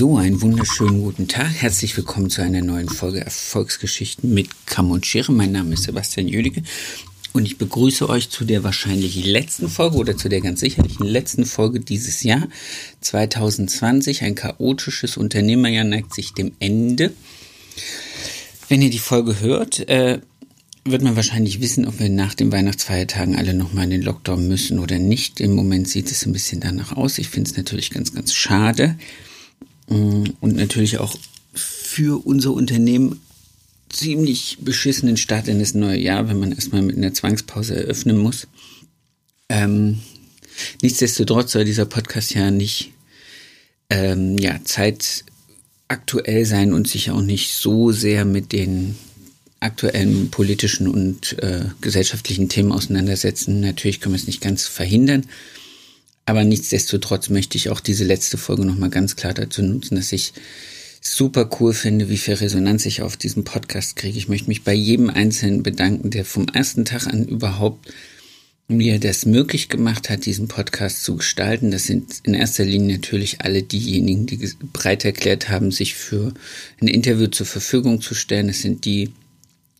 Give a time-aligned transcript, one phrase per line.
[0.00, 1.52] So, einen wunderschönen guten Tag.
[1.60, 5.30] Herzlich willkommen zu einer neuen Folge Erfolgsgeschichten mit Kamm und Schere.
[5.30, 6.62] Mein Name ist Sebastian Jüdige
[7.34, 11.44] und ich begrüße euch zu der wahrscheinlich letzten Folge oder zu der ganz sicherlichen letzten
[11.44, 12.48] Folge dieses Jahr
[13.02, 14.22] 2020.
[14.22, 17.12] Ein chaotisches Unternehmerjahr neigt sich dem Ende.
[18.70, 20.20] Wenn ihr die Folge hört, äh,
[20.86, 24.78] wird man wahrscheinlich wissen, ob wir nach den Weihnachtsfeiertagen alle nochmal in den Lockdown müssen
[24.78, 25.40] oder nicht.
[25.40, 27.18] Im Moment sieht es ein bisschen danach aus.
[27.18, 28.96] Ich finde es natürlich ganz, ganz schade.
[29.90, 31.14] Mm, und natürlich auch
[31.52, 33.20] für unser Unternehmen
[33.90, 38.46] ziemlich beschissenen Start in das neue Jahr, wenn man erstmal mit einer Zwangspause eröffnen muss.
[39.48, 39.98] Ähm,
[40.80, 42.92] nichtsdestotrotz soll dieser Podcast ja nicht
[43.90, 48.94] ähm, ja, zeitaktuell sein und sich auch nicht so sehr mit den
[49.58, 53.60] aktuellen politischen und äh, gesellschaftlichen Themen auseinandersetzen.
[53.60, 55.26] Natürlich können wir es nicht ganz verhindern.
[56.30, 60.32] Aber nichtsdestotrotz möchte ich auch diese letzte Folge nochmal ganz klar dazu nutzen, dass ich
[61.00, 64.16] super cool finde, wie viel Resonanz ich auf diesem Podcast kriege.
[64.16, 67.92] Ich möchte mich bei jedem Einzelnen bedanken, der vom ersten Tag an überhaupt
[68.68, 71.72] mir das möglich gemacht hat, diesen Podcast zu gestalten.
[71.72, 76.32] Das sind in erster Linie natürlich alle diejenigen, die bereit erklärt haben, sich für
[76.80, 78.46] ein Interview zur Verfügung zu stellen.
[78.46, 79.10] Das sind die,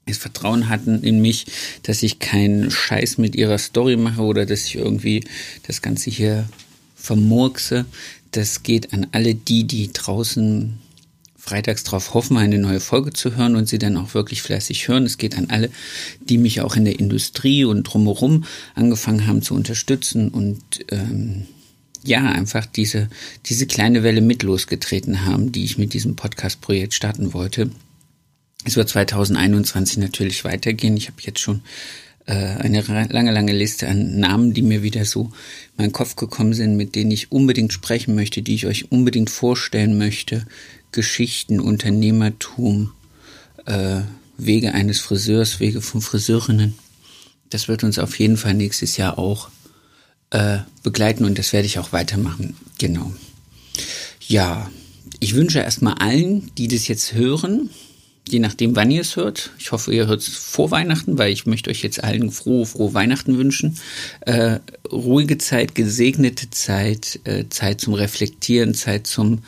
[0.06, 1.47] das Vertrauen hatten in mich,
[1.83, 5.25] dass ich keinen Scheiß mit ihrer Story mache oder dass ich irgendwie
[5.67, 6.48] das Ganze hier
[6.97, 7.87] vermurkse.
[8.33, 10.79] Das geht an alle die, die draußen
[11.37, 15.05] freitags drauf hoffen, eine neue Folge zu hören und sie dann auch wirklich fleißig hören.
[15.05, 15.70] Es geht an alle,
[16.20, 21.47] die mich auch in der Industrie und drumherum angefangen haben zu unterstützen und ähm,
[22.05, 23.08] ja, einfach diese,
[23.47, 27.70] diese kleine Welle mit losgetreten haben, die ich mit diesem Podcast-Projekt starten wollte.
[28.65, 30.97] Es wird 2021 natürlich weitergehen.
[30.97, 31.63] Ich habe jetzt schon
[32.27, 35.31] äh, eine lange, lange Liste an Namen, die mir wieder so in
[35.79, 39.97] meinen Kopf gekommen sind, mit denen ich unbedingt sprechen möchte, die ich euch unbedingt vorstellen
[39.97, 40.47] möchte.
[40.93, 42.93] Geschichten, Unternehmertum,
[43.67, 44.01] äh,
[44.37, 46.75] Wege eines Friseurs, Wege von Friseurinnen.
[47.48, 49.51] Das wird uns auf jeden Fall nächstes Jahr auch
[50.31, 52.57] äh, begleiten und das werde ich auch weitermachen.
[52.79, 53.13] Genau.
[54.27, 54.71] Ja,
[55.19, 57.71] ich wünsche erstmal allen, die das jetzt hören,
[58.33, 59.51] je nachdem, wann ihr es hört.
[59.58, 62.95] Ich hoffe, ihr hört es vor Weihnachten, weil ich möchte euch jetzt allen frohe, frohe
[62.95, 63.79] Weihnachten wünschen.
[64.20, 64.61] Äh,
[64.91, 69.41] ruhige Zeit, gesegnete Zeit, äh, Zeit zum Reflektieren, Zeit zum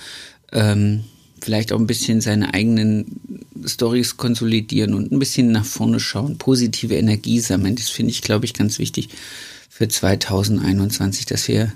[0.52, 1.04] ähm,
[1.42, 6.94] vielleicht auch ein bisschen seine eigenen Stories konsolidieren und ein bisschen nach vorne schauen, positive
[6.94, 7.76] Energie sammeln.
[7.76, 9.08] Das finde ich, glaube ich, ganz wichtig
[9.68, 11.72] für 2021, dass wir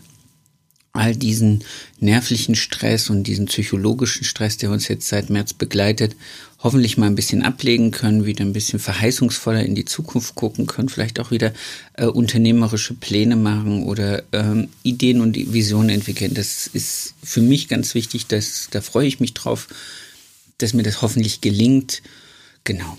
[0.93, 1.65] all diesen
[2.01, 6.17] nervlichen Stress und diesen psychologischen Stress, der uns jetzt seit März begleitet,
[6.67, 10.89] hoffentlich mal ein bisschen ablegen können, wieder ein bisschen verheißungsvoller in die Zukunft gucken können,
[10.89, 11.53] vielleicht auch wieder
[11.95, 16.35] äh, unternehmerische Pläne machen oder ähm, Ideen und Visionen entwickeln.
[16.35, 19.69] Das ist für mich ganz wichtig, dass, da freue ich mich drauf,
[20.59, 22.03] dass mir das hoffentlich gelingt.
[22.65, 22.99] Genau.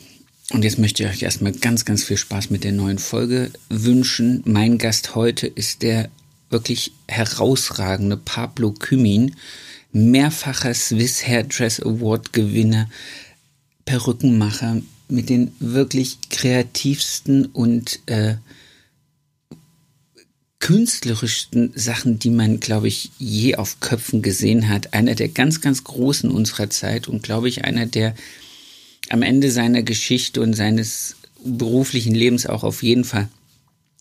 [0.52, 4.44] Und jetzt möchte ich euch erstmal ganz, ganz viel Spaß mit der neuen Folge wünschen.
[4.46, 6.10] Mein Gast heute ist der
[6.50, 9.36] wirklich herausragende Pablo Kümin,
[9.92, 12.90] mehrfacher Swiss Hairdress Award Gewinner,
[13.88, 18.36] Perückenmacher mit den wirklich kreativsten und äh,
[20.60, 24.94] künstlerischsten Sachen, die man, glaube ich, je auf Köpfen gesehen hat.
[24.94, 28.14] Einer der ganz, ganz großen unserer Zeit und, glaube ich, einer der
[29.10, 33.30] am Ende seiner Geschichte und seines beruflichen Lebens auch auf jeden Fall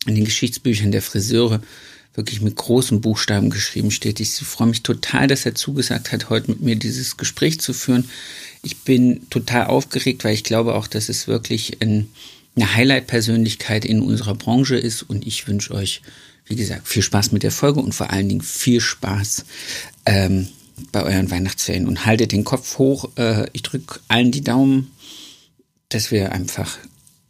[0.07, 1.63] in den Geschichtsbüchern der Friseure
[2.17, 4.21] wirklich mit großen Buchstaben geschrieben steht.
[4.21, 8.09] Ich freue mich total, dass er zugesagt hat, heute mit mir dieses Gespräch zu führen.
[8.63, 12.09] Ich bin total aufgeregt, weil ich glaube auch, dass es wirklich ein,
[12.57, 16.03] eine Highlight-Persönlichkeit in unserer Branche ist und ich wünsche euch,
[16.47, 19.45] wie gesagt, viel Spaß mit der Folge und vor allen Dingen viel Spaß
[20.07, 20.49] ähm,
[20.93, 23.11] bei euren Weihnachtsferien und haltet den Kopf hoch.
[23.17, 24.91] Äh, ich drücke allen die Daumen,
[25.91, 26.79] dass wir einfach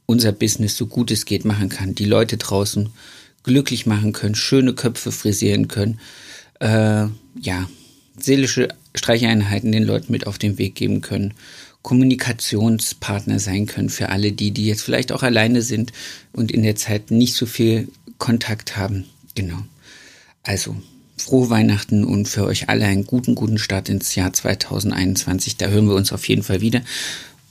[0.07, 1.95] unser Business so gut es geht machen kann.
[1.95, 2.91] Die Leute draußen
[3.47, 5.99] glücklich machen können, schöne Köpfe frisieren können,
[6.61, 7.07] äh,
[7.41, 7.71] ja,
[8.19, 11.35] seelische Streicheinheiten den Leuten mit auf den Weg geben können,
[11.83, 15.93] Kommunikationspartner sein können für alle die, die jetzt vielleicht auch alleine sind
[16.33, 17.89] und in der Zeit nicht so viel
[18.19, 19.05] Kontakt haben.
[19.37, 19.59] Genau.
[20.43, 20.77] Also,
[21.17, 25.57] frohe Weihnachten und für euch alle einen guten, guten Start ins Jahr 2021.
[25.57, 26.83] Da hören wir uns auf jeden Fall wieder.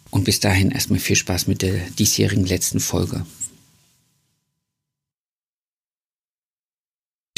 [0.10, 3.26] Und bis dahin erstmal viel Spaß mit der diesjährigen letzten Folge.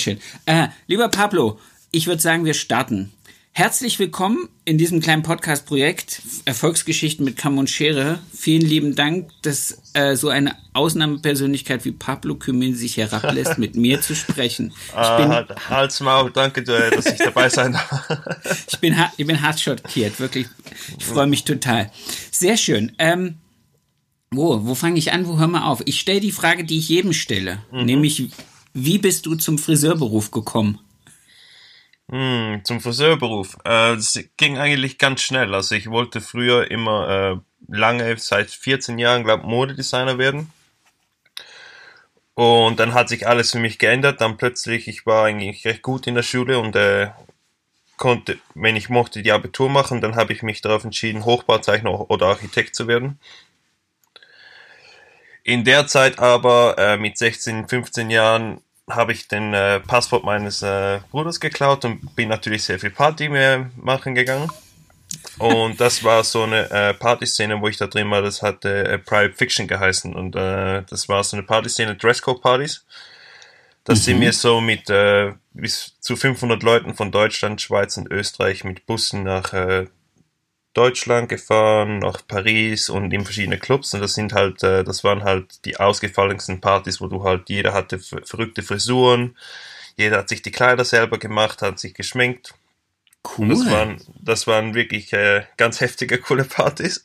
[0.07, 0.19] Schön.
[0.45, 1.59] Äh, lieber Pablo,
[1.91, 3.11] ich würde sagen, wir starten.
[3.51, 8.19] Herzlich willkommen in diesem kleinen Podcast-Projekt Erfolgsgeschichten mit Kamm und Schere.
[8.33, 13.99] Vielen lieben Dank, dass äh, so eine Ausnahmepersönlichkeit wie Pablo Kümin sich herablässt, mit mir
[13.99, 14.71] zu sprechen.
[14.87, 18.09] Ich bin, ah, Hals, Maul, danke, dass ich dabei sein darf.
[18.71, 20.47] ich bin, ich bin hart schockiert, wirklich.
[20.97, 21.91] Ich freue mich total.
[22.31, 22.93] Sehr schön.
[22.97, 23.39] Ähm,
[24.31, 25.27] wo, wo fange ich an?
[25.27, 25.81] Wo hör mal auf?
[25.85, 27.85] Ich stelle die Frage, die ich jedem stelle, mhm.
[27.85, 28.29] nämlich,
[28.77, 30.79] wie bist du zum Friseurberuf gekommen?
[32.09, 33.55] Hm, zum Friseurberuf.
[33.65, 35.53] Äh, das ging eigentlich ganz schnell.
[35.55, 40.51] Also ich wollte früher immer äh, lange, seit 14 Jahren, glaube Modedesigner werden.
[42.35, 44.21] Und dann hat sich alles für mich geändert.
[44.21, 47.09] Dann plötzlich, ich war eigentlich recht gut in der Schule und äh,
[47.97, 50.01] konnte, wenn ich mochte, die Abitur machen.
[50.01, 53.19] Dann habe ich mich darauf entschieden, Hochbauzeichner oder Architekt zu werden.
[55.43, 60.61] In der Zeit aber äh, mit 16, 15 Jahren habe ich den äh, Passport meines
[60.61, 64.49] äh, Bruders geklaut und bin natürlich sehr viel Party mehr machen gegangen.
[65.37, 68.97] Und das war so eine äh, Partyszene, wo ich da drin war, das hatte äh,
[68.97, 70.15] Private Fiction geheißen.
[70.15, 72.85] Und äh, das war so eine Partyszene, Dresscode-Partys.
[73.83, 73.97] Da mhm.
[73.97, 78.85] sind wir so mit äh, bis zu 500 Leuten von Deutschland, Schweiz und Österreich mit
[78.85, 79.87] Bussen nach äh,
[80.77, 85.23] Deutschland gefahren, nach Paris und in verschiedene Clubs und das sind halt, äh, das waren
[85.23, 89.35] halt die ausgefallensten Partys, wo du halt, jeder hatte verrückte Frisuren,
[89.95, 92.53] jeder hat sich die Kleider selber gemacht, hat sich geschminkt.
[93.37, 93.49] Cool.
[93.49, 97.03] das waren, das waren wirklich äh, ganz heftige, coole Partys.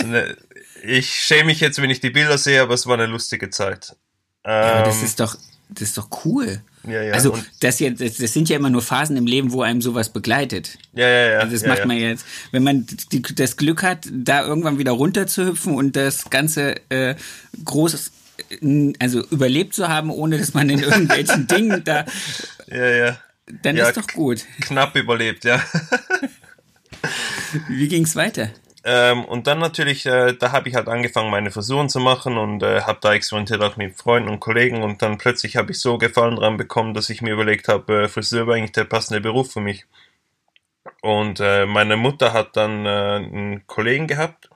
[0.00, 0.36] eine,
[0.82, 3.96] ich schäme mich jetzt, wenn ich die Bilder sehe, aber es war eine lustige Zeit.
[4.44, 5.36] Ähm, ja, das ist doch,
[5.68, 6.62] das ist doch cool.
[6.84, 7.12] Ja, ja.
[7.12, 10.08] Also das, hier, das, das, sind ja immer nur Phasen im Leben, wo einem sowas
[10.08, 10.78] begleitet.
[10.94, 11.38] Ja, ja, ja.
[11.38, 11.86] Also das ja, macht ja.
[11.86, 16.74] man jetzt, wenn man die, das Glück hat, da irgendwann wieder runterzuhüpfen und das Ganze
[16.90, 17.14] äh,
[17.64, 18.10] groß,
[18.98, 22.04] also überlebt zu haben, ohne dass man in irgendwelchen Dingen da.
[22.66, 23.18] Ja, ja.
[23.62, 24.44] Dann ist doch gut.
[24.60, 25.62] Knapp überlebt, ja.
[27.68, 28.50] Wie ging's weiter?
[28.84, 32.62] Ähm, und dann natürlich, äh, da habe ich halt angefangen, meine Frisuren zu machen und
[32.64, 35.98] äh, habe da experimentiert auch mit Freunden und Kollegen und dann plötzlich habe ich so
[35.98, 39.52] Gefallen dran bekommen, dass ich mir überlegt habe, äh, Friseur war eigentlich der passende Beruf
[39.52, 39.86] für mich.
[41.00, 44.50] Und äh, meine Mutter hat dann äh, einen Kollegen gehabt,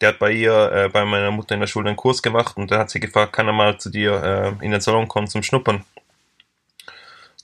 [0.00, 2.70] der hat bei ihr, äh, bei meiner Mutter in der Schule einen Kurs gemacht und
[2.70, 5.42] dann hat sie gefragt, kann er mal zu dir äh, in den Salon kommen zum
[5.42, 5.84] Schnuppern.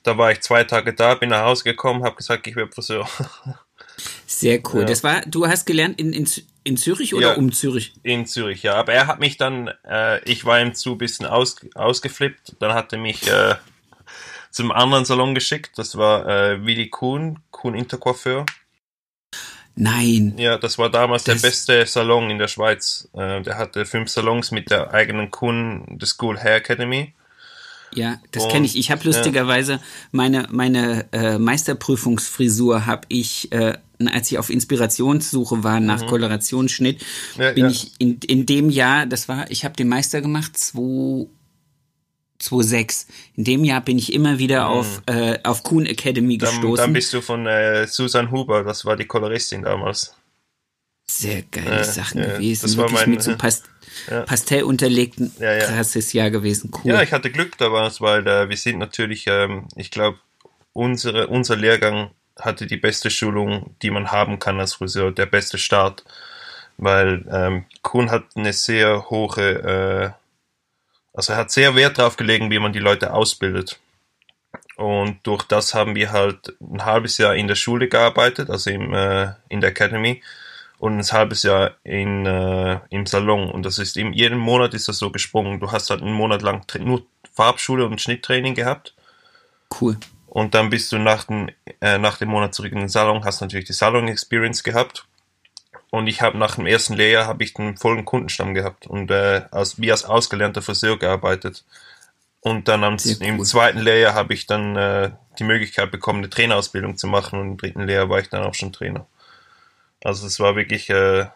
[0.05, 3.09] Da war ich zwei Tage da, bin nach Hause gekommen, habe gesagt, ich werde Friseur.
[4.27, 4.81] Sehr cool.
[4.81, 4.87] Ja.
[4.87, 6.29] Das war, du hast gelernt in, in,
[6.65, 7.93] in Zürich oder ja, um Zürich?
[8.03, 8.75] In Zürich, ja.
[8.75, 12.57] Aber er hat mich dann, äh, ich war ihm zu ein bisschen aus, ausgeflippt.
[12.59, 13.55] Dann hat er mich äh,
[14.51, 15.79] zum anderen Salon geschickt.
[15.79, 18.47] Das war äh, Willi Kuhn, Kuhn Intercoiffeur.
[19.77, 20.35] Nein.
[20.39, 23.09] Ja, das war damals das der beste Salon in der Schweiz.
[23.13, 27.13] Äh, der hatte fünf Salons mit der eigenen Kuhn, The School Hair Academy.
[27.97, 28.77] Ja, das kenne ich.
[28.77, 29.81] Ich habe lustigerweise
[30.13, 33.75] meine meine äh, Meisterprüfungsfrisur habe ich, äh,
[34.07, 36.07] als ich auf Inspirationssuche war nach mhm.
[36.07, 37.05] Kolorationsschnitt,
[37.39, 37.71] ja, bin ja.
[37.71, 41.27] ich in, in dem Jahr, das war, ich habe den Meister gemacht, 2
[42.39, 43.07] 2006.
[43.37, 44.75] In dem Jahr bin ich immer wieder mhm.
[44.75, 46.63] auf, äh, auf Kuhn Academy gestoßen.
[46.63, 50.15] Dann, dann bist du von äh, Susan Huber, das war die Koloristin damals.
[51.07, 52.63] Sehr geile äh, Sachen gewesen.
[52.63, 53.65] Das Wirklich war mein, mit so Past
[54.11, 54.23] ja.
[54.23, 55.67] Pastell unterlegten, ja, ja.
[55.67, 56.71] krasses Jahr gewesen.
[56.73, 56.93] Cool.
[56.93, 60.19] Ja, ich hatte Glück damals, weil äh, wir sind natürlich, ähm, ich glaube,
[60.73, 65.59] unsere, unser Lehrgang hatte die beste Schulung, die man haben kann als Friseur, der beste
[65.59, 66.05] Start,
[66.77, 70.11] weil ähm, Kuhn hat eine sehr hohe, äh,
[71.13, 73.79] also er hat sehr Wert drauf gelegen, wie man die Leute ausbildet.
[74.77, 78.93] Und durch das haben wir halt ein halbes Jahr in der Schule gearbeitet, also im,
[78.93, 80.21] äh, in der Academy
[80.79, 83.51] und ein halbes Jahr in, äh, im Salon.
[83.51, 85.61] Und das ist im, jeden Monat ist das so gesprungen.
[85.61, 87.03] Du hast halt einen Monat lang nur
[87.33, 88.95] Farbschule und Schnitttraining gehabt.
[89.81, 89.97] Cool.
[90.27, 91.49] Und dann bist du nach dem,
[91.81, 95.07] äh, nach dem Monat zurück in den Salon, hast natürlich die Salon-Experience gehabt.
[95.91, 99.43] Und ich habe nach dem ersten Lehrjahr habe ich den vollen Kundenstamm gehabt und äh,
[99.53, 101.65] als, wie als ausgelernter Friseur gearbeitet.
[102.41, 106.97] Und dann am, im zweiten Lehrjahr habe ich dann äh, die Möglichkeit bekommen, eine Trainerausbildung
[106.97, 109.07] zu machen und im dritten Lehrjahr war ich dann auch schon Trainer.
[110.05, 111.27] Also es war wirklich äh,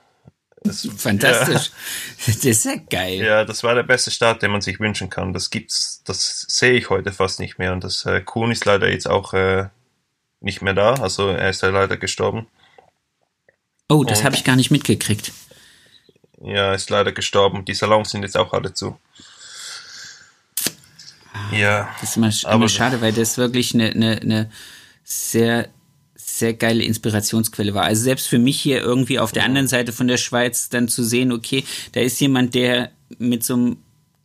[0.62, 1.70] es, fantastisch.
[1.70, 3.20] Ja, das ist ja geil.
[3.20, 5.32] Ja, das war der beste Start, den man sich wünschen kann.
[5.32, 7.72] Das gibt's, das sehe ich heute fast nicht mehr.
[7.72, 9.68] Und das äh, Kuhn ist leider jetzt auch äh,
[10.40, 10.94] nicht mehr da.
[10.94, 12.46] Also er ist ja leider gestorben.
[13.88, 15.32] Oh, das habe ich gar nicht mitgekriegt.
[16.42, 17.64] Ja, er ist leider gestorben.
[17.64, 18.98] Die Salons sind jetzt auch alle zu.
[21.32, 21.88] Ah, ja.
[22.00, 24.50] Das ist immer, immer schade, weil das wirklich eine, eine, eine
[25.04, 25.68] sehr
[26.28, 27.84] sehr geile Inspirationsquelle war.
[27.84, 31.02] Also selbst für mich hier irgendwie auf der anderen Seite von der Schweiz dann zu
[31.02, 33.76] sehen, okay, da ist jemand, der mit so einem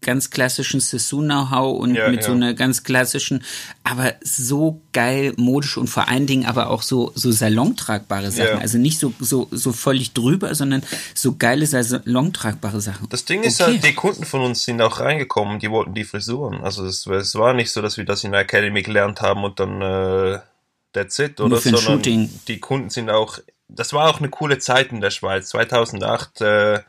[0.03, 2.27] ganz klassischen Sessun-Know-how und ja, mit ja.
[2.27, 3.43] so einer ganz klassischen,
[3.83, 8.57] aber so geil modisch und vor allen Dingen aber auch so, so salontragbare Sachen.
[8.57, 8.59] Ja.
[8.59, 10.83] Also nicht so, so, so völlig drüber, sondern
[11.15, 13.07] so geile salontragbare Sachen.
[13.09, 16.63] Das Ding ist halt, die Kunden von uns sind auch reingekommen, die wollten die Frisuren.
[16.63, 19.59] Also es, es war nicht so, dass wir das in der Academy gelernt haben und
[19.59, 20.39] dann äh,
[20.93, 21.59] that's it, oder?
[21.63, 22.29] Nur Shooting.
[22.47, 25.49] die Kunden sind auch, das war auch eine coole Zeit in der Schweiz.
[25.49, 26.79] 2008 äh,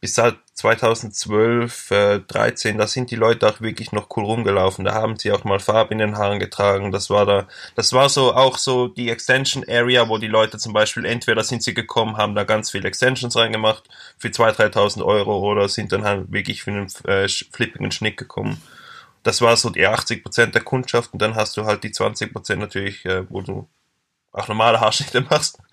[0.00, 4.84] bis halt 2012, äh, 13, da sind die Leute auch wirklich noch cool rumgelaufen.
[4.84, 6.90] Da haben sie auch mal Farbe in den Haaren getragen.
[6.90, 7.46] Das war da,
[7.76, 11.62] das war so auch so die Extension Area, wo die Leute zum Beispiel entweder sind
[11.62, 13.84] sie gekommen, haben da ganz viele Extensions reingemacht
[14.18, 18.60] für 2.000, 3.000 Euro oder sind dann halt wirklich für einen äh, flippigen Schnick gekommen.
[19.22, 22.32] Das war so die 80 Prozent der Kundschaft und dann hast du halt die 20
[22.32, 23.68] Prozent natürlich, äh, wo du
[24.32, 25.58] auch normale Haarschnitte machst.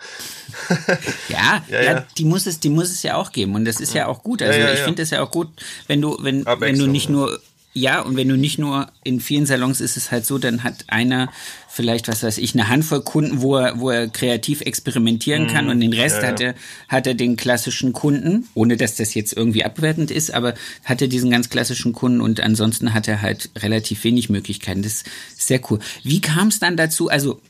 [1.30, 3.94] ja, ja, ja, die muss es, die muss es ja auch geben und das ist
[3.94, 4.42] ja auch gut.
[4.42, 5.50] Also ja, ich finde es ja auch gut,
[5.88, 7.40] wenn du, wenn, wenn du nicht nur
[7.78, 10.86] ja, und wenn du nicht nur in vielen Salons ist es halt so, dann hat
[10.88, 11.30] einer
[11.70, 15.72] vielleicht, was weiß ich, eine Handvoll Kunden, wo er, wo er kreativ experimentieren kann mhm.
[15.72, 16.56] und den Rest ja, hat, er,
[16.88, 21.08] hat er den klassischen Kunden, ohne dass das jetzt irgendwie abwertend ist, aber hat er
[21.08, 24.82] diesen ganz klassischen Kunden und ansonsten hat er halt relativ wenig Möglichkeiten.
[24.82, 25.04] Das
[25.38, 25.80] ist sehr cool.
[26.04, 27.10] Wie kam es dann dazu?
[27.10, 27.42] Also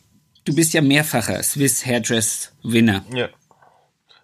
[0.43, 3.05] du bist ja mehrfacher Swiss Hairdress Winner.
[3.15, 3.29] Ja.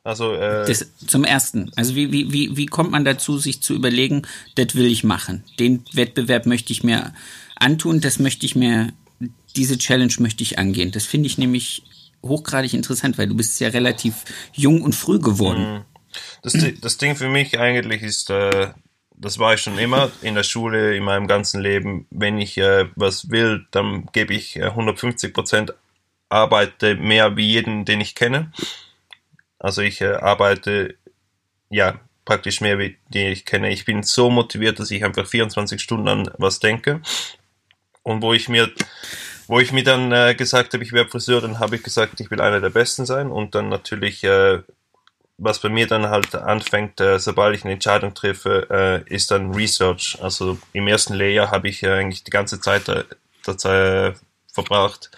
[0.04, 1.72] Also äh, das, zum ersten.
[1.76, 4.24] Also wie, wie, wie, wie kommt man dazu, sich zu überlegen,
[4.56, 5.44] das will ich machen.
[5.60, 7.14] Den Wettbewerb möchte ich mir
[7.56, 8.92] antun, das möchte ich mir,
[9.56, 10.92] diese Challenge möchte ich angehen.
[10.92, 11.84] Das finde ich nämlich
[12.22, 15.76] hochgradig interessant, weil du bist ja relativ jung und früh geworden.
[15.76, 15.82] Mhm.
[16.42, 18.70] Das, das Ding für mich eigentlich ist, äh,
[19.16, 22.08] das war ich schon immer in der Schule, in meinem ganzen Leben.
[22.12, 25.74] Wenn ich äh, was will, dann gebe ich 150 äh, Prozent
[26.30, 28.52] arbeite mehr wie jeden, den ich kenne.
[29.64, 30.96] Also ich äh, arbeite
[31.70, 33.72] ja praktisch mehr wie den ich kenne.
[33.72, 37.02] Ich bin so motiviert, dass ich einfach 24 Stunden an was denke.
[38.04, 38.70] Und wo ich mir,
[39.48, 42.30] wo ich mir dann äh, gesagt habe, ich werde Friseur, dann habe ich gesagt, ich
[42.30, 43.32] will einer der Besten sein.
[43.32, 44.60] Und dann natürlich, äh,
[45.38, 48.68] was bei mir dann halt anfängt, äh, sobald ich eine Entscheidung treffe,
[49.08, 50.18] äh, ist dann Research.
[50.22, 54.14] Also im ersten Layer habe ich äh, eigentlich die ganze Zeit äh,
[54.54, 55.10] verbracht,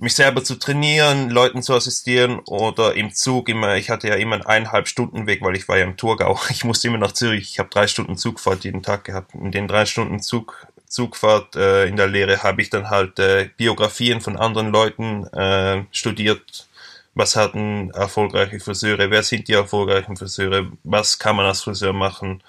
[0.00, 4.36] mich selber zu trainieren, Leuten zu assistieren oder im Zug immer, ich hatte ja immer
[4.36, 6.38] einen eineinhalb Stunden Weg, weil ich war ja im Thurgau.
[6.50, 7.50] Ich musste immer nach Zürich.
[7.50, 9.34] Ich habe drei Stunden Zugfahrt jeden Tag gehabt.
[9.34, 13.50] In den drei Stunden Zug, Zugfahrt äh, in der Lehre habe ich dann halt äh,
[13.56, 16.68] Biografien von anderen Leuten äh, studiert.
[17.14, 19.10] Was hatten erfolgreiche Friseure?
[19.10, 20.70] Wer sind die erfolgreichen Friseure?
[20.84, 22.42] Was kann man als Friseur machen?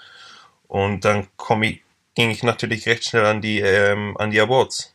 [0.68, 1.82] Und dann komm ich,
[2.14, 4.94] ging ich natürlich recht schnell an die, ähm, an die Awards.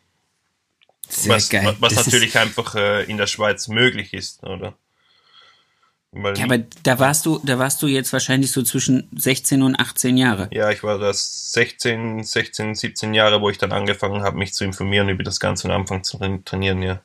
[1.09, 1.75] Sehr was, geil.
[1.79, 4.73] Was das natürlich einfach äh, in der Schweiz möglich ist, oder?
[6.11, 9.75] Weil ja, aber da warst du, da warst du jetzt wahrscheinlich so zwischen 16 und
[9.75, 10.47] 18 Jahre.
[10.51, 14.63] Ja, ich war das 16, 16, 17 Jahre, wo ich dann angefangen habe, mich zu
[14.63, 17.01] informieren über das Ganze und anfangen zu trainieren, ja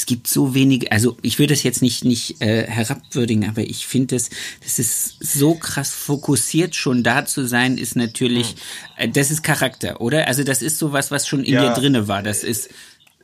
[0.00, 3.86] es gibt so wenig, also ich würde das jetzt nicht, nicht äh, herabwürdigen, aber ich
[3.86, 4.30] finde es,
[4.62, 8.56] das ist so krass fokussiert schon da zu sein, ist natürlich,
[8.96, 10.26] äh, das ist Charakter, oder?
[10.26, 11.68] Also das ist sowas, was schon in ja.
[11.68, 12.22] dir drinne war.
[12.22, 12.70] Das ist,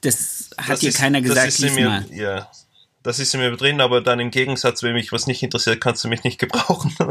[0.02, 2.50] das hat das dir ist, keiner gesagt, lies mir, Ja,
[3.02, 6.04] das ist in mir drin, aber dann im Gegensatz, wenn mich was nicht interessiert, kannst
[6.04, 6.94] du mich nicht gebrauchen.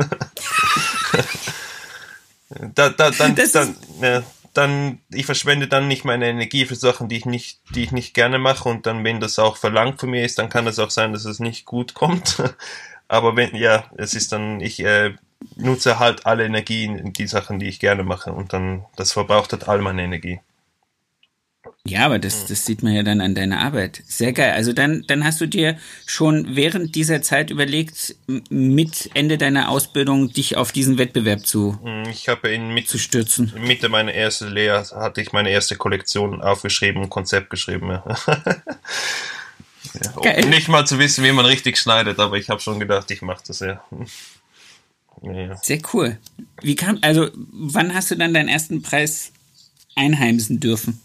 [2.75, 4.23] da, da, dann, dann, ja,
[4.57, 8.13] dann, ich verschwende dann nicht meine Energie für Sachen, die ich nicht, die ich nicht
[8.13, 10.89] gerne mache und dann, wenn das auch verlangt von mir ist, dann kann es auch
[10.89, 12.41] sein, dass es nicht gut kommt.
[13.07, 15.13] Aber wenn, ja, es ist dann, ich äh,
[15.55, 19.51] nutze halt alle Energie in die Sachen, die ich gerne mache und dann, das verbraucht
[19.51, 20.39] halt all meine Energie.
[21.87, 24.01] Ja, aber das, das sieht man ja dann an deiner Arbeit.
[24.07, 24.53] Sehr geil.
[24.53, 25.77] Also dann, dann hast du dir
[26.07, 28.15] schon während dieser Zeit überlegt,
[28.49, 32.97] mit Ende deiner Ausbildung dich auf diesen Wettbewerb zu, hm, ich habe in mit, zu
[32.97, 33.53] stürzen.
[33.59, 37.91] Mitte meiner ersten Lehre hatte ich meine erste Kollektion aufgeschrieben, Konzept geschrieben.
[37.91, 38.03] Ja.
[39.93, 40.11] ja.
[40.23, 40.45] Geil.
[40.47, 43.43] Nicht mal zu wissen, wie man richtig schneidet, aber ich habe schon gedacht, ich mache
[43.45, 43.83] das ja.
[45.21, 45.55] ja.
[45.57, 46.17] Sehr cool.
[46.63, 49.31] Wie kam, also wann hast du dann deinen ersten Preis
[49.95, 50.99] einheimsen dürfen?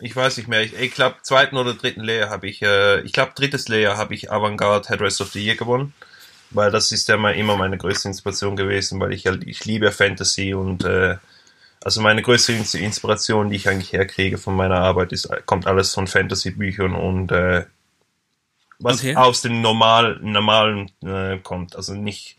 [0.00, 3.12] Ich weiß nicht mehr, ich, ich glaube, zweiten oder dritten Layer habe ich, äh, ich
[3.12, 5.94] glaube, drittes Layer habe ich Avantgarde Headrest of the Year gewonnen,
[6.50, 9.92] weil das ist ja mal immer meine größte Inspiration gewesen, weil ich halt, ich liebe
[9.92, 11.16] Fantasy und äh,
[11.82, 16.08] also meine größte Inspiration, die ich eigentlich herkriege von meiner Arbeit, ist, kommt alles von
[16.08, 17.64] Fantasy-Büchern und äh,
[18.78, 19.14] was okay.
[19.14, 21.76] aus dem normal, normalen äh, kommt.
[21.76, 22.36] Also nicht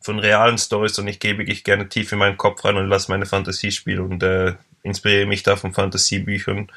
[0.00, 3.10] von realen Stories, sondern ich gehe wirklich gerne tief in meinen Kopf rein und lasse
[3.10, 4.54] meine Fantasie spielen und äh,
[4.86, 6.68] inspiriere mich da von Fantasiebüchern.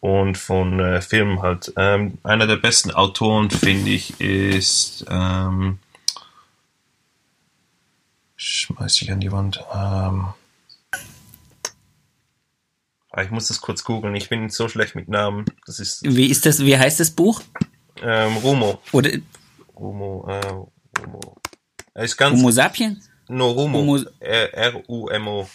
[0.00, 1.72] und von äh, Filmen halt.
[1.76, 5.78] Ähm, einer der besten Autoren, finde ich, ist ähm,
[8.36, 9.58] schmeiß ich an die Wand.
[9.72, 10.26] Ähm,
[13.10, 14.16] ah, ich muss das kurz googeln.
[14.16, 15.44] Ich bin so schlecht mit Namen.
[15.66, 16.02] Das ist.
[16.04, 16.64] Wie ist das?
[16.64, 17.40] Wie heißt das Buch?
[18.02, 18.80] Ähm, Rumo.
[18.92, 19.10] Oder
[19.76, 20.26] Rumo.
[20.28, 21.36] Äh, Rumo.
[21.94, 22.36] Er ist ganz.
[22.38, 23.00] Homo sapien?
[23.28, 23.78] No, Rumo.
[23.78, 25.48] Homo- R-U-M-O.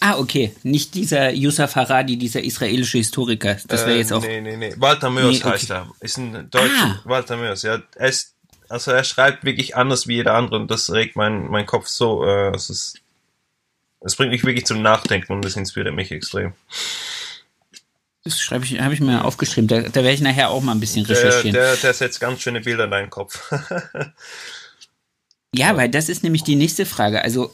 [0.00, 0.54] Ah, okay.
[0.62, 3.56] Nicht dieser Yusuf Haradi, dieser israelische Historiker.
[3.68, 4.22] Das wäre Äh, jetzt auch.
[4.22, 4.74] Nee, nee, nee.
[4.76, 5.50] Walter Mörs Nee, okay.
[5.50, 5.90] heißt er.
[6.00, 6.70] Ist ein deutscher.
[6.74, 7.00] Ah.
[7.04, 7.80] Walter Mörs, ja.
[7.96, 8.34] Er ist,
[8.68, 12.24] also er schreibt wirklich anders wie jeder andere und das regt mein, mein Kopf so,
[12.24, 12.98] äh, es ist,
[14.00, 16.52] es bringt mich wirklich zum Nachdenken und das inspiriert mich extrem.
[18.24, 19.68] Das schreibe ich, habe ich mir aufgeschrieben.
[19.68, 21.52] Da, da werde ich nachher auch mal ein bisschen Der, recherchieren.
[21.52, 23.50] der, der setzt ganz schöne Bilder in deinen Kopf.
[25.54, 27.22] Ja, weil das ist nämlich die nächste Frage.
[27.22, 27.50] Also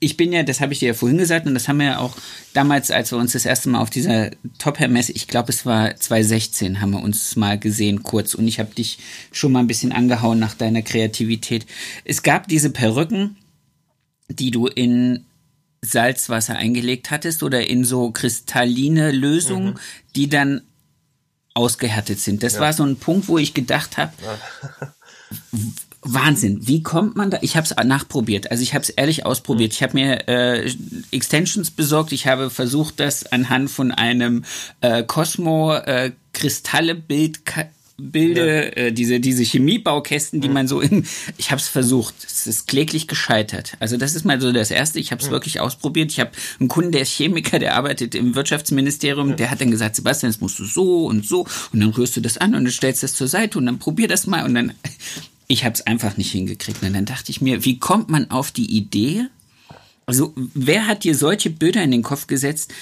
[0.00, 1.98] ich bin ja, das habe ich dir ja vorhin gesagt und das haben wir ja
[1.98, 2.16] auch
[2.52, 5.66] damals, als wir uns das erste Mal auf dieser Top Hair Messe, ich glaube es
[5.66, 8.98] war 2016, haben wir uns mal gesehen kurz und ich habe dich
[9.32, 11.66] schon mal ein bisschen angehauen nach deiner Kreativität.
[12.04, 13.36] Es gab diese Perücken,
[14.28, 15.24] die du in
[15.82, 19.78] Salzwasser eingelegt hattest oder in so kristalline Lösungen,
[20.14, 20.62] die dann
[21.54, 22.42] ausgehärtet sind.
[22.42, 24.12] Das war so ein Punkt, wo ich gedacht habe,
[26.08, 27.38] Wahnsinn, wie kommt man da?
[27.42, 29.72] Ich habe es nachprobiert, also ich habe es ehrlich ausprobiert.
[29.72, 30.72] Ich habe mir äh,
[31.10, 32.12] Extensions besorgt.
[32.12, 34.44] Ich habe versucht, das anhand von einem
[34.80, 37.40] äh, Cosmo äh, Kristalle Bild
[37.98, 41.04] Bilde, äh, diese diese Chemiebaukästen, die man so im.
[41.38, 42.14] Ich habe es versucht.
[42.26, 43.72] Es ist kläglich gescheitert.
[43.80, 45.00] Also das ist mal so das erste.
[45.00, 46.12] Ich habe es wirklich ausprobiert.
[46.12, 49.36] Ich habe einen Kunden, der ist Chemiker, der arbeitet im Wirtschaftsministerium.
[49.36, 52.20] Der hat dann gesagt, Sebastian, das musst du so und so und dann rührst du
[52.20, 54.54] das an und dann stellst du das zur Seite und dann probier das mal und
[54.54, 54.74] dann
[55.48, 56.82] ich habe es einfach nicht hingekriegt.
[56.82, 59.26] Und dann dachte ich mir, wie kommt man auf die Idee?
[60.06, 62.72] Also, wer hat dir solche Bilder in den Kopf gesetzt,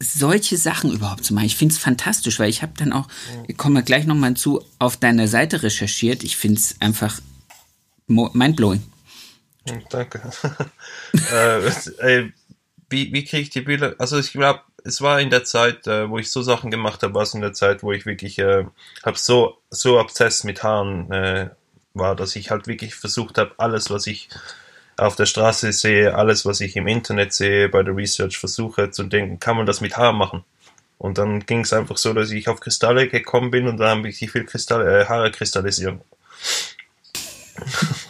[0.00, 1.46] solche Sachen überhaupt zu machen?
[1.46, 3.08] Ich finde es fantastisch, weil ich habe dann auch,
[3.46, 6.24] ich komme gleich nochmal zu, auf deiner Seite recherchiert.
[6.24, 7.20] Ich finde es einfach
[8.08, 8.82] mindblowing.
[9.90, 10.20] Danke.
[11.32, 12.30] äh,
[12.88, 13.94] wie wie kriege ich die Bilder?
[13.98, 17.14] Also ich glaube, es war in der Zeit, äh, wo ich so Sachen gemacht habe,
[17.14, 18.64] war es in der Zeit, wo ich wirklich äh,
[19.02, 21.50] hab so so obsessed mit Haaren äh,
[21.98, 24.28] war, dass ich halt wirklich versucht habe, alles, was ich
[24.96, 29.04] auf der Straße sehe, alles, was ich im Internet sehe, bei der Research versuche zu
[29.04, 30.44] denken, kann man das mit Haaren machen?
[30.98, 34.08] Und dann ging es einfach so, dass ich auf Kristalle gekommen bin und dann habe
[34.08, 36.00] ich viel Kristalle, äh, Haare kristallisieren.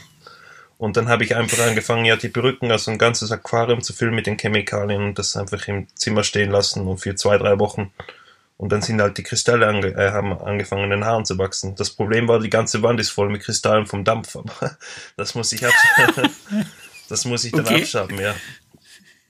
[0.79, 4.14] Und dann habe ich einfach angefangen, ja, die Perücken, also ein ganzes Aquarium zu füllen
[4.14, 7.92] mit den Chemikalien und das einfach im Zimmer stehen lassen und für zwei, drei Wochen.
[8.59, 11.75] Und dann sind halt die Kristalle ange äh, haben angefangen, in den Haaren zu wachsen.
[11.77, 14.37] Das Problem war, die ganze Wand ist voll mit Kristallen vom Dampf.
[14.37, 14.77] Aber
[15.16, 15.61] das muss ich,
[17.09, 17.83] das muss ich dann Okay.
[17.83, 18.35] abschaben, ja.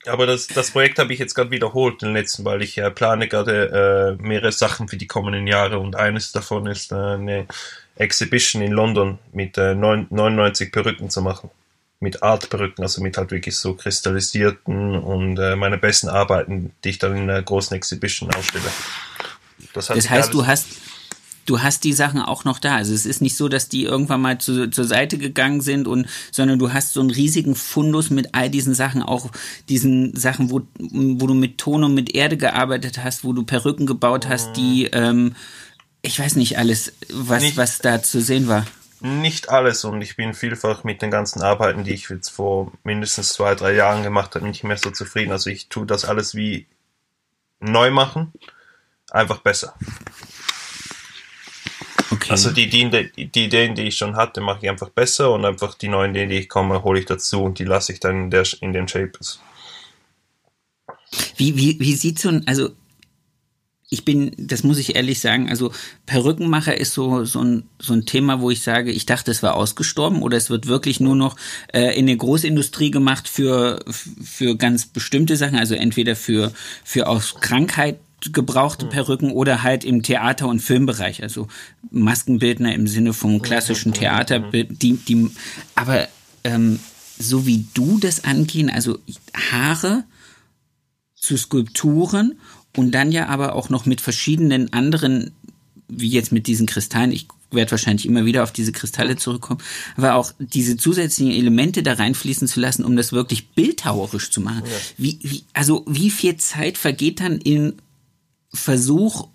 [0.07, 3.27] Aber das, das Projekt habe ich jetzt gerade wiederholt, den letzten, weil ich äh, plane
[3.27, 7.47] gerade äh, mehrere Sachen für die kommenden Jahre und eines davon ist äh, eine
[7.97, 11.51] Exhibition in London mit äh, neun- 99 Perücken zu machen.
[11.99, 16.99] Mit Art-Perücken, also mit halt wirklich so kristallisierten und äh, meine besten Arbeiten, die ich
[16.99, 18.65] dann in einer großen Exhibition ausstelle.
[19.77, 20.67] Das, Das heißt, du hast,
[21.47, 22.75] du hast die Sachen auch noch da.
[22.77, 26.07] Also es ist nicht so, dass die irgendwann mal zu, zur Seite gegangen sind und,
[26.33, 29.31] sondern du hast so einen riesigen Fundus mit all diesen Sachen, auch
[29.69, 33.87] diesen Sachen, wo, wo du mit Ton und mit Erde gearbeitet hast, wo du Perücken
[33.87, 35.37] gebaut hast, die, ähm,
[36.03, 38.67] ich weiß nicht alles, was, Nicht- was da zu sehen war.
[39.01, 43.35] Nicht alles und ich bin vielfach mit den ganzen Arbeiten, die ich jetzt vor mindestens
[43.35, 45.33] zwei, drei Jahren gemacht habe, nicht mehr so zufrieden.
[45.33, 46.67] Also ich tue das alles wie
[47.61, 48.33] neu machen,
[49.17, 49.75] einfach besser.
[52.11, 52.31] Okay.
[52.31, 55.75] Also die, die, die, Ideen, die ich schon hatte, mache ich einfach besser und einfach
[55.75, 58.31] die neuen Ideen, die ich komme, hole ich dazu und die lasse ich dann in,
[58.31, 59.41] der, in den Shapes.
[61.37, 62.71] Wie, wie, wie sieht so ein, also
[63.89, 65.73] ich bin, das muss ich ehrlich sagen, also
[66.07, 69.55] Perückenmacher ist so, so, ein, so ein Thema, wo ich sage, ich dachte, es war
[69.55, 71.37] ausgestorben oder es wird wirklich nur noch
[71.73, 76.53] äh, in der Großindustrie gemacht für, für ganz bestimmte Sachen, also entweder für,
[76.83, 77.99] für aus Krankheit
[78.33, 81.49] gebrauchte Perücken oder halt im Theater- und Filmbereich, also
[81.91, 85.31] Maskenbildner im Sinne vom klassischen Theaterbild, die, die,
[85.75, 86.09] aber
[86.45, 86.81] ähm,
[87.19, 88.99] so wie du das angehen, also
[89.35, 90.05] Haare,
[91.15, 92.39] zu Skulpturen
[92.77, 95.33] und dann ja aber auch noch mit verschiedenen anderen,
[95.89, 99.61] wie jetzt mit diesen Kristallen, ich werde wahrscheinlich immer wieder auf diese Kristalle zurückkommen,
[99.97, 104.63] aber auch diese zusätzlichen Elemente da reinfließen zu lassen, um das wirklich bildhauerisch zu machen.
[104.97, 107.75] Wie, wie, also wie viel Zeit vergeht dann in
[108.53, 109.29] Versuch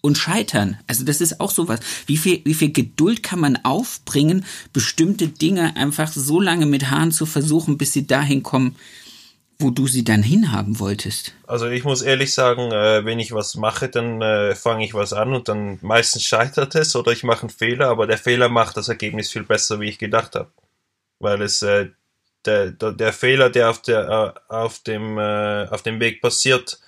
[0.00, 0.78] und Scheitern?
[0.86, 1.80] Also das ist auch sowas.
[2.06, 7.12] Wie viel, wie viel Geduld kann man aufbringen, bestimmte Dinge einfach so lange mit Haaren
[7.12, 8.76] zu versuchen, bis sie dahin kommen,
[9.58, 11.32] wo du sie dann hinhaben wolltest?
[11.46, 15.12] Also ich muss ehrlich sagen, äh, wenn ich was mache, dann äh, fange ich was
[15.12, 18.76] an und dann meistens scheitert es oder ich mache einen Fehler, aber der Fehler macht
[18.76, 20.50] das Ergebnis viel besser, wie ich gedacht habe.
[21.18, 21.88] Weil es äh,
[22.44, 26.78] der, der, der Fehler, der auf, der, auf, dem, auf dem Weg passiert,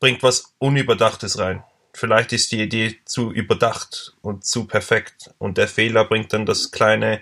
[0.00, 1.62] bringt was Unüberdachtes rein.
[1.92, 6.70] Vielleicht ist die Idee zu überdacht und zu perfekt und der Fehler bringt dann das
[6.70, 7.20] kleine,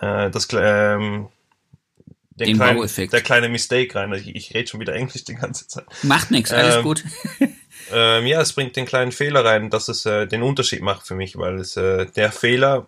[0.00, 1.28] äh, das ähm,
[2.34, 3.12] den, Den kleinen, Baueffekt.
[3.12, 4.12] der kleine Mistake rein.
[4.14, 5.84] Ich, ich rede schon wieder Englisch die ganze Zeit.
[6.02, 7.04] Macht nichts, alles Ähm, gut.
[7.90, 11.14] Ähm, ja, es bringt den kleinen Fehler rein, dass es äh, den Unterschied macht für
[11.16, 12.86] mich, weil es äh, der Fehler,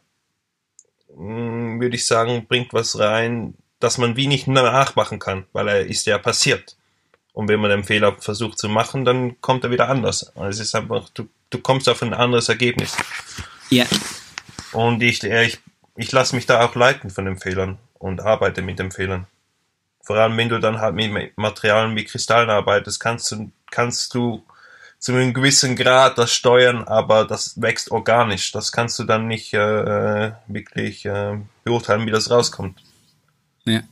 [1.16, 5.86] mh, würde ich sagen, bringt was rein, dass man wie nicht nachmachen kann, weil er
[5.86, 6.76] ist ja passiert.
[7.34, 10.34] Und wenn man den Fehler versucht zu machen, dann kommt er wieder anders.
[10.36, 12.96] Also es ist einfach, du, du kommst auf ein anderes Ergebnis.
[13.70, 13.84] Ja,
[14.72, 15.58] Und ich, äh, ich,
[15.96, 19.26] ich lasse mich da auch leiten von den Fehlern und arbeite mit den Fehlern.
[20.00, 24.44] Vor allem, wenn du dann halt mit Materialien wie Kristallen arbeitest, kannst du, kannst du
[25.00, 28.52] zu einem gewissen Grad das steuern, aber das wächst organisch.
[28.52, 32.80] Das kannst du dann nicht äh, äh, wirklich äh, beurteilen, wie das rauskommt.
[33.64, 33.82] ja.